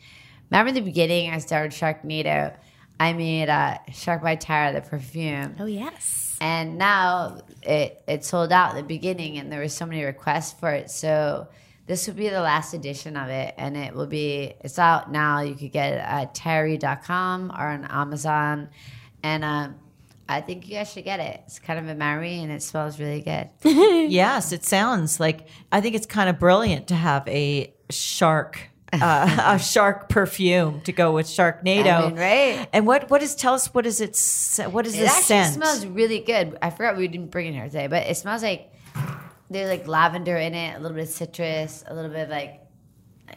remember 0.52 0.74
the 0.74 0.82
beginning 0.82 1.32
I 1.32 1.40
started 1.40 1.72
Sharknado. 1.72 2.56
I 3.00 3.14
made 3.14 3.50
uh, 3.50 3.78
Shark 3.94 4.22
by 4.22 4.36
Tara, 4.36 4.74
the 4.74 4.82
perfume. 4.82 5.56
Oh 5.60 5.66
yes. 5.66 6.38
and 6.42 6.78
now 6.78 7.42
it 7.62 8.04
it 8.08 8.26
sold 8.26 8.52
out 8.52 8.72
in 8.72 8.78
the 8.78 8.84
beginning 8.84 9.38
and 9.38 9.50
there 9.52 9.60
were 9.62 9.70
so 9.70 9.86
many 9.86 10.04
requests 10.04 10.54
for 10.60 10.70
it 10.72 10.92
so 10.92 11.48
this 11.88 12.08
will 12.08 12.14
be 12.16 12.28
the 12.30 12.42
last 12.42 12.74
edition 12.74 13.16
of 13.16 13.30
it 13.30 13.54
and 13.58 13.78
it 13.78 13.94
will 13.96 14.08
be 14.08 14.54
it's 14.62 14.78
out 14.78 15.12
now 15.12 15.40
you 15.42 15.56
could 15.56 15.72
get 15.72 15.94
it 15.94 16.00
at 16.00 16.36
terry.com 16.36 17.52
or 17.52 17.68
on 17.68 17.86
amazon 17.86 18.68
and 19.26 19.44
um, 19.44 19.76
I 20.30 20.42
think 20.42 20.68
you 20.68 20.76
guys 20.76 20.92
should 20.92 21.04
get 21.06 21.20
it. 21.20 21.42
It's 21.46 21.58
kind 21.60 21.80
of 21.80 21.88
a 21.90 21.96
Maori 21.96 22.40
and 22.44 22.52
it 22.52 22.62
smells 22.62 23.00
really 23.00 23.22
good. 23.22 23.50
yes, 24.12 24.52
it 24.52 24.64
sounds 24.64 25.20
like 25.20 25.48
I 25.72 25.82
think 25.82 25.96
it's 25.96 26.06
kind 26.06 26.30
of 26.30 26.38
brilliant 26.40 26.88
to 26.90 26.96
have 26.96 27.28
a 27.28 27.74
shark. 27.90 28.60
Uh, 28.94 29.54
a 29.56 29.60
shark 29.60 30.08
perfume 30.10 30.80
to 30.82 30.92
go 30.94 31.12
with 31.12 31.26
Sharknado, 31.28 31.92
I 31.92 32.08
mean, 32.08 32.16
right? 32.16 32.68
And 32.72 32.86
what 32.88 33.10
what 33.10 33.22
is? 33.24 33.36
Tell 33.36 33.54
us 33.56 33.74
what 33.74 33.86
is 33.86 34.00
it? 34.00 34.12
s- 34.12 34.60
What 34.76 34.86
is 34.88 34.94
It 34.96 35.00
the 35.00 35.06
actually 35.08 35.24
scent? 35.24 35.54
smells 35.56 35.86
really 35.88 36.20
good. 36.20 36.58
I 36.62 36.70
forgot 36.70 36.96
we 36.96 37.08
didn't 37.10 37.32
bring 37.32 37.48
it 37.48 37.54
here 37.54 37.66
today, 37.66 37.88
but 37.88 38.08
it 38.08 38.16
smells 38.16 38.42
like 38.44 38.72
there's 39.50 39.70
like 39.70 39.88
lavender 39.88 40.38
in 40.38 40.54
it, 40.54 40.78
a 40.78 40.80
little 40.80 40.96
bit 40.96 41.10
of 41.10 41.14
citrus, 41.14 41.84
a 41.88 41.94
little 41.94 42.12
bit 42.12 42.24
of 42.24 42.30
like 42.30 42.62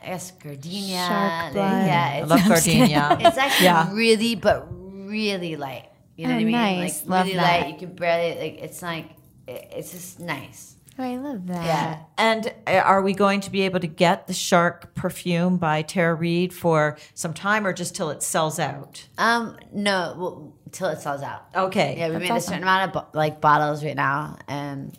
I 0.01 0.07
guess 0.07 0.31
gardenia. 0.33 1.07
Shark 1.09 1.53
blood. 1.55 1.87
Yeah, 1.87 2.11
I 2.13 2.17
it's, 2.21 2.31
love 2.31 2.45
gardenia. 2.47 3.17
it's 3.21 3.39
actually 3.39 3.65
Yeah. 3.65 3.93
really, 3.93 4.35
but 4.37 4.69
really 5.09 5.57
light. 5.57 5.89
You 6.17 6.27
know 6.27 6.33
Oh, 6.33 6.37
what 6.37 6.41
I 6.41 6.45
mean? 6.45 6.53
nice. 6.53 7.01
Like 7.03 7.09
Love 7.11 7.27
really 7.27 7.37
that. 7.39 7.61
light. 7.63 7.73
You 7.73 7.79
can 7.79 7.95
barely 7.97 8.41
like. 8.41 8.59
It's 8.63 8.83
like 8.83 9.07
it's 9.47 9.93
just 9.93 10.21
nice. 10.21 10.75
Oh, 11.01 11.05
I 11.05 11.17
love 11.17 11.47
that. 11.47 11.65
Yeah. 11.65 11.99
And 12.19 12.53
uh, 12.67 12.73
are 12.85 13.01
we 13.03 13.13
going 13.15 13.41
to 13.43 13.51
be 13.53 13.63
able 13.63 13.79
to 13.79 13.87
get 13.87 14.27
the 14.27 14.33
Shark 14.33 14.97
perfume 14.97 15.57
by 15.57 15.83
Tara 15.83 16.13
Reid 16.15 16.53
for 16.53 16.99
some 17.15 17.33
time, 17.33 17.65
or 17.65 17.73
just 17.73 17.95
till 17.95 18.11
it 18.11 18.21
sells 18.23 18.59
out? 18.59 19.07
Um, 19.17 19.57
no, 19.73 20.15
well, 20.19 20.55
till 20.73 20.89
it 20.89 21.01
sells 21.01 21.23
out. 21.23 21.45
Okay. 21.55 21.95
Yeah, 21.99 22.09
we 22.11 22.19
made 22.19 22.31
a 22.33 22.41
certain 22.41 22.65
amount 22.65 22.97
of 22.97 23.05
like 23.15 23.41
bottles 23.41 23.85
right 23.85 23.95
now, 23.95 24.39
and 24.49 24.99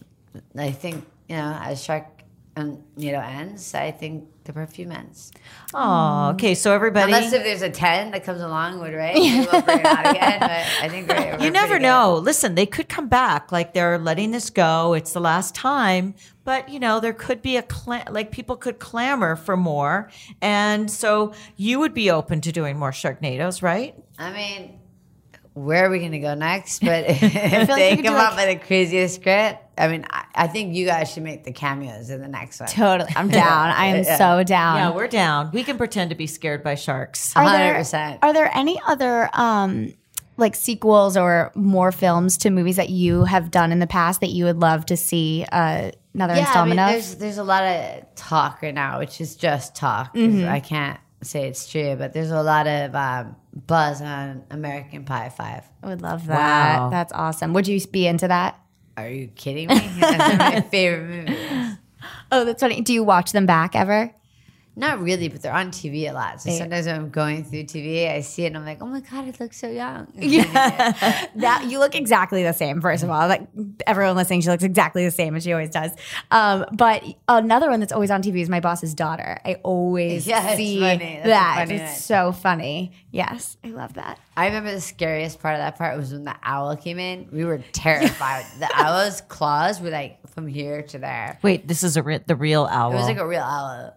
I 0.58 0.72
think 0.72 1.06
you 1.28 1.36
know 1.36 1.60
as 1.62 1.84
Shark 1.84 2.06
and 2.56 2.82
you 2.96 3.12
know 3.12 3.20
ends, 3.22 3.74
I 3.76 3.92
think 3.92 4.30
the 4.52 4.68
few 4.68 4.90
ends. 4.90 5.32
Oh, 5.74 6.30
okay. 6.34 6.56
So 6.56 6.74
everybody, 6.74 7.14
Unless 7.14 7.34
if 7.34 7.44
there's 7.44 7.62
a 7.62 7.70
ten 7.70 8.12
that 8.12 8.24
comes 8.24 8.42
along, 8.42 8.80
would 8.80 8.94
right? 8.94 9.16
We 9.16 9.46
won't 9.52 9.66
bring 9.66 9.80
it 9.80 9.86
out 9.86 10.10
again. 10.16 10.40
But 10.40 10.50
I 10.82 10.90
think 10.90 11.08
we're, 11.08 11.16
we're 11.38 11.44
you 11.46 11.52
never 11.52 11.68
pretty 11.68 11.84
good. 11.84 11.88
know. 11.88 12.16
Listen, 12.16 12.56
they 12.56 12.66
could 12.66 12.90
come 12.90 13.08
back. 13.08 13.52
Like 13.52 13.74
they're 13.74 13.98
letting 14.00 14.32
this 14.32 14.50
go. 14.50 14.94
It's 14.94 15.14
the 15.14 15.20
last 15.22 15.56
time. 15.56 16.16
But 16.44 16.70
you 16.70 16.80
know, 16.80 17.00
there 17.00 17.14
could 17.14 17.42
be 17.42 17.58
a 17.58 17.62
cla- 17.62 18.06
like 18.10 18.32
people 18.32 18.56
could 18.56 18.80
clamor 18.80 19.36
for 19.36 19.56
more, 19.56 20.10
and 20.42 20.90
so 20.90 21.34
you 21.58 21.80
would 21.80 21.94
be 21.94 22.10
open 22.10 22.42
to 22.42 22.52
doing 22.52 22.78
more 22.78 22.92
Sharknadoes, 22.92 23.62
right? 23.62 23.96
I 24.18 24.32
mean, 24.34 24.79
where 25.54 25.86
are 25.86 25.90
we 25.90 26.00
going 26.00 26.12
to 26.12 26.20
go 26.20 26.34
next? 26.34 26.80
But 26.80 27.06
if 27.08 27.22
like 27.22 27.68
they 27.68 27.92
you 27.92 27.96
could 27.98 28.06
come 28.06 28.16
do, 28.16 28.20
up 28.20 28.36
with 28.36 28.48
the 28.48 28.66
craziest 28.66 29.16
script, 29.16 29.64
I 29.78 29.88
mean, 29.88 30.06
I, 30.10 30.26
I 30.36 30.48
think 30.48 30.76
you 30.76 30.86
guys 30.86 31.12
should 31.12 31.24
make 31.24 31.44
the 31.44 31.52
cameos 31.52 32.10
in 32.10 32.22
the 32.22 32.28
next 32.28 32.60
one. 32.60 32.70
Totally. 32.70 33.12
I'm 33.16 33.28
down. 33.30 33.70
I 33.70 33.88
am 33.88 34.04
so 34.04 34.44
down. 34.44 34.78
yeah, 34.78 34.92
we're 34.92 35.08
down. 35.08 35.52
We 35.54 35.64
can 35.64 35.78
pretend 35.78 36.10
to 36.10 36.16
be 36.16 36.28
scared 36.28 36.64
by 36.64 36.76
sharks. 36.76 37.36
are 37.36 37.50
there, 37.50 37.76
100%. 37.76 38.20
Are 38.22 38.34
there 38.34 38.52
any 38.54 38.80
other 38.88 39.30
um 39.34 39.94
like 40.38 40.56
sequels 40.56 41.18
or 41.18 41.52
more 41.54 41.92
films 41.92 42.38
to 42.38 42.50
movies 42.50 42.78
that 42.78 42.90
you 42.90 43.26
have 43.26 43.52
done 43.52 43.74
in 43.74 43.80
the 43.80 43.88
past 43.88 44.22
that 44.22 44.30
you 44.30 44.46
would 44.46 44.58
love 44.58 44.86
to 44.86 44.96
see 44.96 45.46
uh, 45.52 45.92
another 46.14 46.34
yeah, 46.36 46.52
I 46.54 46.66
mean, 46.66 46.78
installment 46.78 46.80
of? 46.80 46.92
there's 46.92 47.16
there's 47.16 47.38
a 47.38 47.44
lot 47.44 47.64
of 47.64 48.16
talk 48.16 48.62
right 48.62 48.74
now, 48.74 49.00
which 49.00 49.20
is 49.20 49.36
just 49.36 49.76
talk. 49.76 50.16
Mm-hmm. 50.16 50.48
I 50.48 50.62
can't 50.62 51.00
say 51.22 51.48
it's 51.48 51.70
true, 51.70 51.96
but 51.98 52.14
there's 52.14 52.32
a 52.32 52.42
lot 52.42 52.68
of 52.68 52.96
um, 52.96 53.36
buzz 53.54 54.02
on 54.02 54.44
American 54.52 55.06
Pie 55.06 55.30
Five. 55.30 55.64
I 55.84 55.88
would 55.88 56.02
love 56.02 56.28
that. 56.28 56.80
Wow. 56.80 56.90
That's 56.90 57.14
awesome. 57.14 57.54
Would 57.54 57.68
you 57.68 57.80
be 57.88 58.08
into 58.08 58.28
that? 58.28 58.60
Are 58.98 59.10
you 59.10 59.28
kidding 59.28 59.68
me? 59.70 59.76
That's 60.00 60.20
one 60.20 60.32
of 60.32 60.38
my 60.38 60.62
favorite 60.62 61.08
movies. 61.30 61.76
Oh, 62.32 62.46
that's 62.46 62.62
funny. 62.62 62.80
Do 62.80 62.94
you 62.94 63.04
watch 63.04 63.32
them 63.34 63.46
back 63.46 63.76
ever? 63.76 64.14
Not 64.76 65.02
really, 65.02 65.28
but 65.28 65.42
they're 65.42 65.54
on 65.54 65.72
TV 65.72 66.10
a 66.10 66.14
lot. 66.14 66.42
So 66.42 66.52
sometimes 66.52 66.86
when 66.86 66.96
I'm 66.96 67.10
going 67.10 67.44
through 67.44 67.64
TV, 67.64 68.10
I 68.10 68.22
see 68.22 68.44
it 68.44 68.48
and 68.48 68.58
I'm 68.58 68.66
like, 68.66 68.82
oh 68.82 68.86
my 68.86 69.02
god, 69.02 69.28
it 69.28 69.38
looks 69.40 69.58
so 69.58 69.70
young. 69.70 70.08
That 71.36 71.66
you 71.70 71.80
look 71.80 71.96
exactly 71.96 72.44
the 72.44 72.54
same. 72.54 72.80
First 72.80 73.04
of 73.04 73.10
all, 73.10 73.28
like 73.28 73.48
everyone 73.86 74.16
listening, 74.16 74.42
she 74.42 74.48
looks 74.50 74.64
exactly 74.64 75.04
the 75.04 75.12
same 75.12 75.36
as 75.36 75.44
she 75.44 75.52
always 75.52 75.70
does. 75.70 75.92
Um, 76.32 76.66
but 76.72 77.04
another 77.28 77.70
one 77.70 77.80
that's 77.82 77.92
always 77.92 78.10
on 78.12 78.22
TV 78.22 78.40
is 78.42 78.50
My 78.50 78.60
Boss's 78.62 78.94
Daughter. 78.94 79.40
I 79.46 79.56
always 79.64 80.26
Yeah, 80.28 80.48
it's 80.48 80.58
see 80.58 80.80
funny. 80.80 81.20
That. 81.26 81.56
funny 81.56 81.76
it's 81.76 81.92
one. 81.92 82.00
so 82.00 82.32
funny. 82.32 82.92
Yes, 83.12 83.58
I 83.64 83.70
love 83.70 83.96
that. 83.96 84.20
I 84.38 84.46
remember 84.48 84.72
the 84.72 84.82
scariest 84.82 85.42
part 85.42 85.56
of 85.56 85.60
that 85.60 85.78
part 85.78 85.98
was 85.98 86.14
when 86.14 86.24
the 86.24 86.36
owl 86.44 86.76
came 86.78 87.00
in. 87.00 87.28
We 87.34 87.44
were 87.44 87.58
terrified. 87.74 88.46
the 88.60 88.70
owl's 88.74 89.22
claws 89.22 89.82
were 89.82 89.90
like 89.90 90.26
from 90.30 90.48
here 90.48 90.84
to 90.84 91.00
there. 91.00 91.38
Wait, 91.42 91.68
this 91.68 91.84
is 91.84 91.98
a 91.98 92.04
re- 92.04 92.22
the 92.26 92.36
real 92.36 92.66
owl. 92.72 92.92
It 92.94 92.96
was 92.96 93.08
like 93.08 93.18
a 93.18 93.28
real 93.28 93.42
owl. 93.42 93.96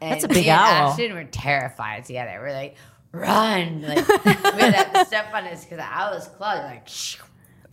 And 0.00 0.12
That's 0.12 0.24
a 0.24 0.28
big 0.28 0.44
me 0.44 0.50
and 0.50 0.60
owl. 0.60 0.90
Ashton 0.90 1.14
were 1.14 1.24
terrified 1.24 2.04
together. 2.04 2.38
We're 2.40 2.52
like, 2.52 2.76
run! 3.12 3.82
Like 3.82 4.08
we 4.08 4.60
had 4.60 4.92
to 4.92 5.04
step 5.06 5.32
on 5.32 5.44
this 5.44 5.64
because 5.64 5.78
the 5.78 5.84
owl's 5.84 6.28
claws 6.28 6.58
were 6.58 6.64
like. 6.64 6.88
Shoo. 6.88 7.22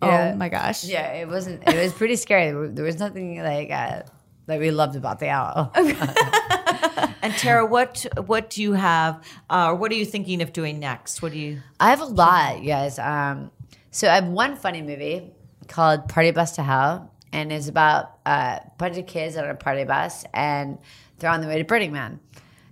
Oh 0.01 0.35
my 0.35 0.49
gosh. 0.49 0.83
Yeah, 0.83 1.13
it 1.13 1.27
wasn't. 1.27 1.67
It 1.67 1.75
was 1.75 1.93
pretty 1.93 2.15
scary. 2.15 2.69
There 2.69 2.85
was 2.85 2.97
nothing 2.97 3.41
like 3.41 3.69
uh, 3.69 4.01
that 4.47 4.59
we 4.59 4.71
loved 4.71 4.95
about 4.95 5.19
the 5.19 5.29
owl. 5.29 5.71
and 7.21 7.33
Tara, 7.35 7.65
what 7.65 8.05
what 8.25 8.49
do 8.49 8.61
you 8.63 8.73
have? 8.73 9.23
Uh, 9.49 9.75
what 9.75 9.91
are 9.91 9.95
you 9.95 10.05
thinking 10.05 10.41
of 10.41 10.53
doing 10.53 10.79
next? 10.79 11.21
What 11.21 11.33
do 11.33 11.39
you? 11.39 11.61
I 11.79 11.91
have 11.91 12.01
a 12.01 12.05
lot, 12.05 12.59
you 12.61 12.67
guys. 12.67 12.97
Um, 12.97 13.51
so 13.91 14.09
I 14.09 14.15
have 14.15 14.27
one 14.27 14.55
funny 14.55 14.81
movie 14.81 15.31
called 15.67 16.09
Party 16.09 16.31
Bus 16.31 16.53
to 16.55 16.63
Hell, 16.63 17.11
and 17.31 17.51
it's 17.51 17.67
about 17.67 18.17
uh, 18.25 18.59
a 18.63 18.71
bunch 18.77 18.97
of 18.97 19.05
kids 19.05 19.37
on 19.37 19.47
a 19.47 19.55
party 19.55 19.83
bus, 19.83 20.25
and 20.33 20.79
they're 21.21 21.31
on 21.31 21.41
the 21.41 21.47
way 21.47 21.57
to 21.59 21.63
Burning 21.63 21.93
Man. 21.93 22.19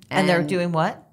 And, 0.10 0.28
they're 0.28 0.44
doing 0.44 0.72
what? 0.72 1.06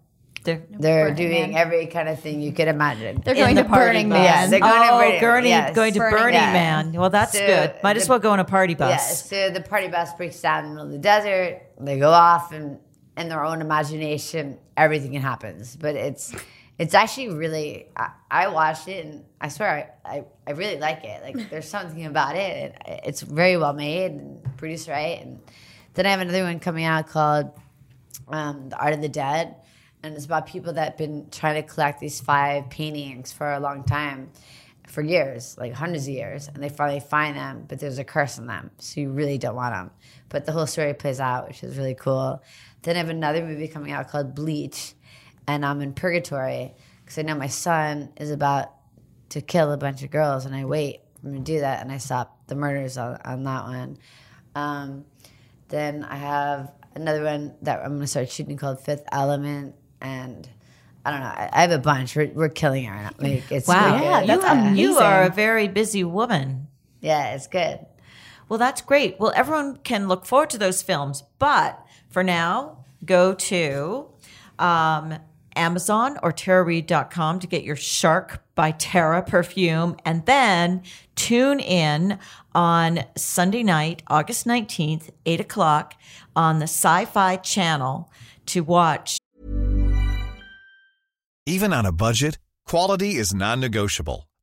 They're 0.42 0.62
They're 0.70 1.14
doing 1.14 1.57
every 1.57 1.87
kind 1.87 2.09
of 2.09 2.20
thing 2.20 2.40
you 2.40 2.53
could 2.53 2.68
imagine. 2.68 3.20
They're 3.25 3.35
going 3.35 3.57
the 3.57 3.64
to 3.64 3.68
party 3.68 3.87
Burning 3.87 4.09
bus. 4.09 4.16
Man. 4.16 4.25
Yes, 4.25 4.51
they're 4.51 4.61
going 4.61 4.83
to 4.83 4.88
oh, 4.88 4.99
Burning- 4.99 5.20
Gurney, 5.20 5.49
yes. 5.49 5.75
going 5.75 5.92
to 5.92 5.99
Burning 5.99 6.18
Burning, 6.18 6.33
Man. 6.33 6.92
Man. 6.92 7.01
Well, 7.01 7.11
that's 7.11 7.33
So 7.33 7.46
good. 7.46 7.75
Might 7.83 7.96
as 7.96 8.09
well 8.09 8.18
go 8.18 8.31
on 8.31 8.40
a 8.40 8.44
party 8.44 8.75
bus. 8.75 8.90
Yeah, 8.90 9.49
so 9.49 9.51
the 9.51 9.61
party 9.61 9.88
bus 9.88 10.14
breaks 10.14 10.40
down 10.40 10.64
in 10.64 10.70
the 10.70 10.77
middle 10.77 10.87
of 10.87 10.92
the 10.92 10.99
desert. 10.99 11.62
They 11.81 11.99
go 11.99 12.11
off, 12.11 12.53
and 12.53 12.79
in 13.16 13.29
their 13.29 13.44
own 13.44 13.61
imagination, 13.61 14.59
everything 14.77 15.12
happens. 15.14 15.77
But 15.77 15.96
it's 15.96 16.33
it's 16.79 16.94
actually 16.94 17.31
really. 17.31 17.88
I, 17.96 18.11
I 18.31 18.49
watched 18.49 18.88
it, 18.88 19.05
and 19.05 19.25
I 19.40 19.49
swear 19.49 19.90
I, 20.05 20.16
I, 20.18 20.25
I 20.46 20.53
really 20.53 20.79
like 20.79 21.05
it. 21.05 21.22
Like 21.22 21.51
there's 21.51 21.68
something 21.68 22.07
about 22.07 22.37
it. 22.37 22.77
It's 23.05 23.20
very 23.20 23.57
well 23.57 23.72
made 23.72 24.12
and 24.12 24.57
produced 24.57 24.88
right. 24.88 25.20
And 25.20 25.40
then 25.96 26.06
I 26.06 26.11
have 26.11 26.20
another 26.20 26.44
one 26.44 26.61
coming 26.61 26.85
out 26.85 27.09
called 27.09 27.50
um, 28.28 28.68
"The 28.68 28.78
Art 28.78 28.94
of 28.94 29.00
the 29.00 29.09
Dead." 29.09 29.56
And 30.02 30.14
it's 30.14 30.26
about 30.26 30.46
people 30.46 30.74
that 30.74 30.90
have 30.90 30.96
been 30.96 31.28
trying 31.30 31.61
to 31.61 31.68
collect 31.68 31.98
these 31.98 32.20
five 32.20 32.70
paintings 32.70 33.32
for 33.32 33.52
a 33.52 33.59
long 33.59 33.82
time 33.82 34.30
for 34.87 35.02
years, 35.02 35.56
like 35.59 35.72
hundreds 35.72 36.06
of 36.06 36.14
years, 36.14 36.48
and 36.48 36.62
they 36.62 36.68
finally 36.68 37.00
find 37.00 37.37
them, 37.37 37.64
but 37.66 37.80
there's 37.80 37.98
a 37.98 38.04
curse 38.04 38.38
on 38.38 38.46
them, 38.46 38.70
so 38.78 39.00
you 39.00 39.11
really 39.11 39.37
don't 39.37 39.56
want 39.56 39.74
them. 39.74 39.90
But 40.28 40.46
the 40.46 40.52
whole 40.52 40.66
story 40.66 40.94
plays 40.94 41.18
out, 41.18 41.48
which 41.48 41.64
is 41.64 41.76
really 41.76 41.94
cool. 41.94 42.40
Then 42.82 42.94
I 42.94 43.00
have 43.00 43.09
another 43.09 43.44
movie 43.44 43.68
coming 43.68 43.92
out 43.92 44.09
called 44.09 44.35
Bleach, 44.35 44.94
and 45.48 45.66
I'm 45.66 45.80
in 45.80 45.92
purgatory 45.92 46.74
because 47.04 47.18
I 47.18 47.22
know 47.22 47.35
my 47.35 47.48
son 47.48 48.11
is 48.16 48.30
about 48.30 48.72
to 49.30 49.40
kill 49.40 49.72
a 49.72 49.76
bunch 49.76 50.02
of 50.02 50.11
girls, 50.11 50.46
and 50.46 50.54
I 50.54 50.64
wait 50.64 51.00
for 51.20 51.28
him 51.28 51.35
to 51.35 51.40
do 51.40 51.61
that, 51.61 51.82
and 51.82 51.90
I 51.90 51.98
stop 51.98 52.46
the 52.46 52.54
murders 52.54 52.96
on, 52.96 53.18
on 53.24 53.42
that 53.42 53.64
one. 53.64 53.98
Um, 54.54 55.04
then 55.68 56.05
I 56.05 56.16
have 56.16 56.72
another 56.94 57.22
one 57.24 57.55
that 57.62 57.81
I'm 57.85 57.94
gonna 57.94 58.07
start 58.07 58.31
shooting 58.31 58.57
called 58.57 58.81
Fifth 58.81 59.05
Element, 59.12 59.74
and 60.00 60.48
I 61.05 61.11
don't 61.11 61.20
know. 61.20 61.26
I, 61.26 61.50
I 61.52 61.61
have 61.62 61.70
a 61.70 61.79
bunch. 61.79 62.16
We're, 62.16 62.31
we're 62.35 62.48
killing 62.48 62.85
it 62.85 62.90
right 62.90 63.02
now. 63.02 63.11
Like, 63.29 63.50
it's 63.52 63.68
Wow, 63.68 63.96
Yeah, 64.02 64.20
good. 64.20 64.29
that's 64.31 64.44
yeah. 64.44 64.52
amazing. 64.52 64.76
You 64.76 64.96
are 64.98 65.22
a 65.24 65.31
very 65.31 65.68
busy 65.68 66.05
woman. 66.05 66.68
Yeah, 67.00 67.35
it's 67.35 67.46
good. 67.46 67.81
Well, 68.48 68.59
that's 68.59 68.81
great. 68.81 69.18
Well, 69.20 69.33
everyone 69.37 69.76
can 69.79 70.09
look 70.09 70.24
forward 70.24 70.50
to 70.50 70.59
those 70.59 70.83
films. 70.83 71.22
But 71.38 71.85
for 72.11 72.22
now, 72.24 72.85
go 73.05 73.35
to 73.35 74.07
um, 74.59 75.14
Amazon 75.57 76.19
or 76.23 76.33
TaraReid.com 76.33 77.40
to 77.40 77.47
get 77.47 77.64
your 77.64 77.77
Shark 77.77 78.42
by 78.55 78.71
Tara 78.73 79.23
perfume. 79.23 79.97
And 80.05 80.25
then 80.27 80.83
tune 81.14 81.61
in 81.61 82.19
on 82.55 83.05
Sunday 83.16 83.62
night, 83.62 84.03
August 84.09 84.47
19th, 84.47 85.11
8 85.25 85.40
o'clock 85.40 85.95
on 86.35 86.59
the 86.59 86.64
Sci 86.64 87.05
Fi 87.07 87.37
channel 87.37 88.11
to 88.47 88.62
watch 88.62 89.19
Even 91.47 91.73
on 91.73 91.87
a 91.87 91.92
budget, 91.92 92.38
quality 92.66 93.14
is 93.14 93.33
non-negotiable. 93.33 94.29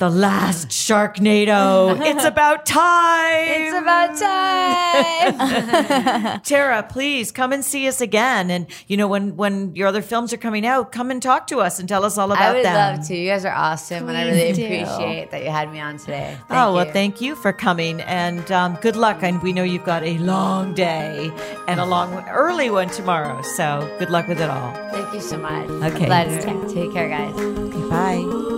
The 0.00 0.10
last 0.10 0.68
Sharknado. 0.68 2.00
it's 2.02 2.24
about 2.24 2.64
time. 2.64 3.44
It's 3.48 3.76
about 3.76 4.16
time. 6.32 6.40
Tara, 6.44 6.82
please 6.88 7.30
come 7.30 7.52
and 7.52 7.62
see 7.62 7.86
us 7.86 8.00
again. 8.00 8.50
And 8.50 8.66
you 8.88 8.96
know, 8.96 9.06
when 9.06 9.36
when 9.36 9.76
your 9.76 9.88
other 9.88 10.00
films 10.00 10.32
are 10.32 10.38
coming 10.38 10.64
out, 10.66 10.90
come 10.90 11.10
and 11.10 11.22
talk 11.22 11.46
to 11.48 11.58
us 11.58 11.78
and 11.78 11.86
tell 11.86 12.02
us 12.06 12.16
all 12.16 12.32
about 12.32 12.38
them. 12.38 12.50
I 12.50 12.56
would 12.56 12.64
them. 12.64 12.96
love 12.96 13.06
to. 13.08 13.14
You 13.14 13.28
guys 13.28 13.44
are 13.44 13.54
awesome, 13.54 14.08
and 14.08 14.16
I 14.16 14.30
really 14.30 14.54
do. 14.54 14.64
appreciate 14.64 15.30
that 15.32 15.44
you 15.44 15.50
had 15.50 15.70
me 15.70 15.80
on 15.80 15.98
today. 15.98 16.34
Thank 16.48 16.50
oh 16.50 16.72
well, 16.72 16.86
you. 16.86 16.92
thank 16.92 17.20
you 17.20 17.36
for 17.36 17.52
coming, 17.52 18.00
and 18.00 18.50
um, 18.50 18.78
good 18.80 18.96
luck. 18.96 19.22
And 19.22 19.42
we 19.42 19.52
know 19.52 19.64
you've 19.64 19.84
got 19.84 20.02
a 20.02 20.16
long 20.16 20.72
day 20.72 21.30
and 21.68 21.78
a 21.78 21.84
long, 21.84 22.26
early 22.30 22.70
one 22.70 22.88
tomorrow. 22.88 23.42
So 23.42 23.86
good 23.98 24.08
luck 24.08 24.28
with 24.28 24.40
it 24.40 24.48
all. 24.48 24.72
Thank 24.92 25.12
you 25.12 25.20
so 25.20 25.36
much. 25.36 25.68
Okay. 25.92 26.08
Take 26.72 26.94
care, 26.94 27.10
guys. 27.10 27.34
Bye. 27.90 28.49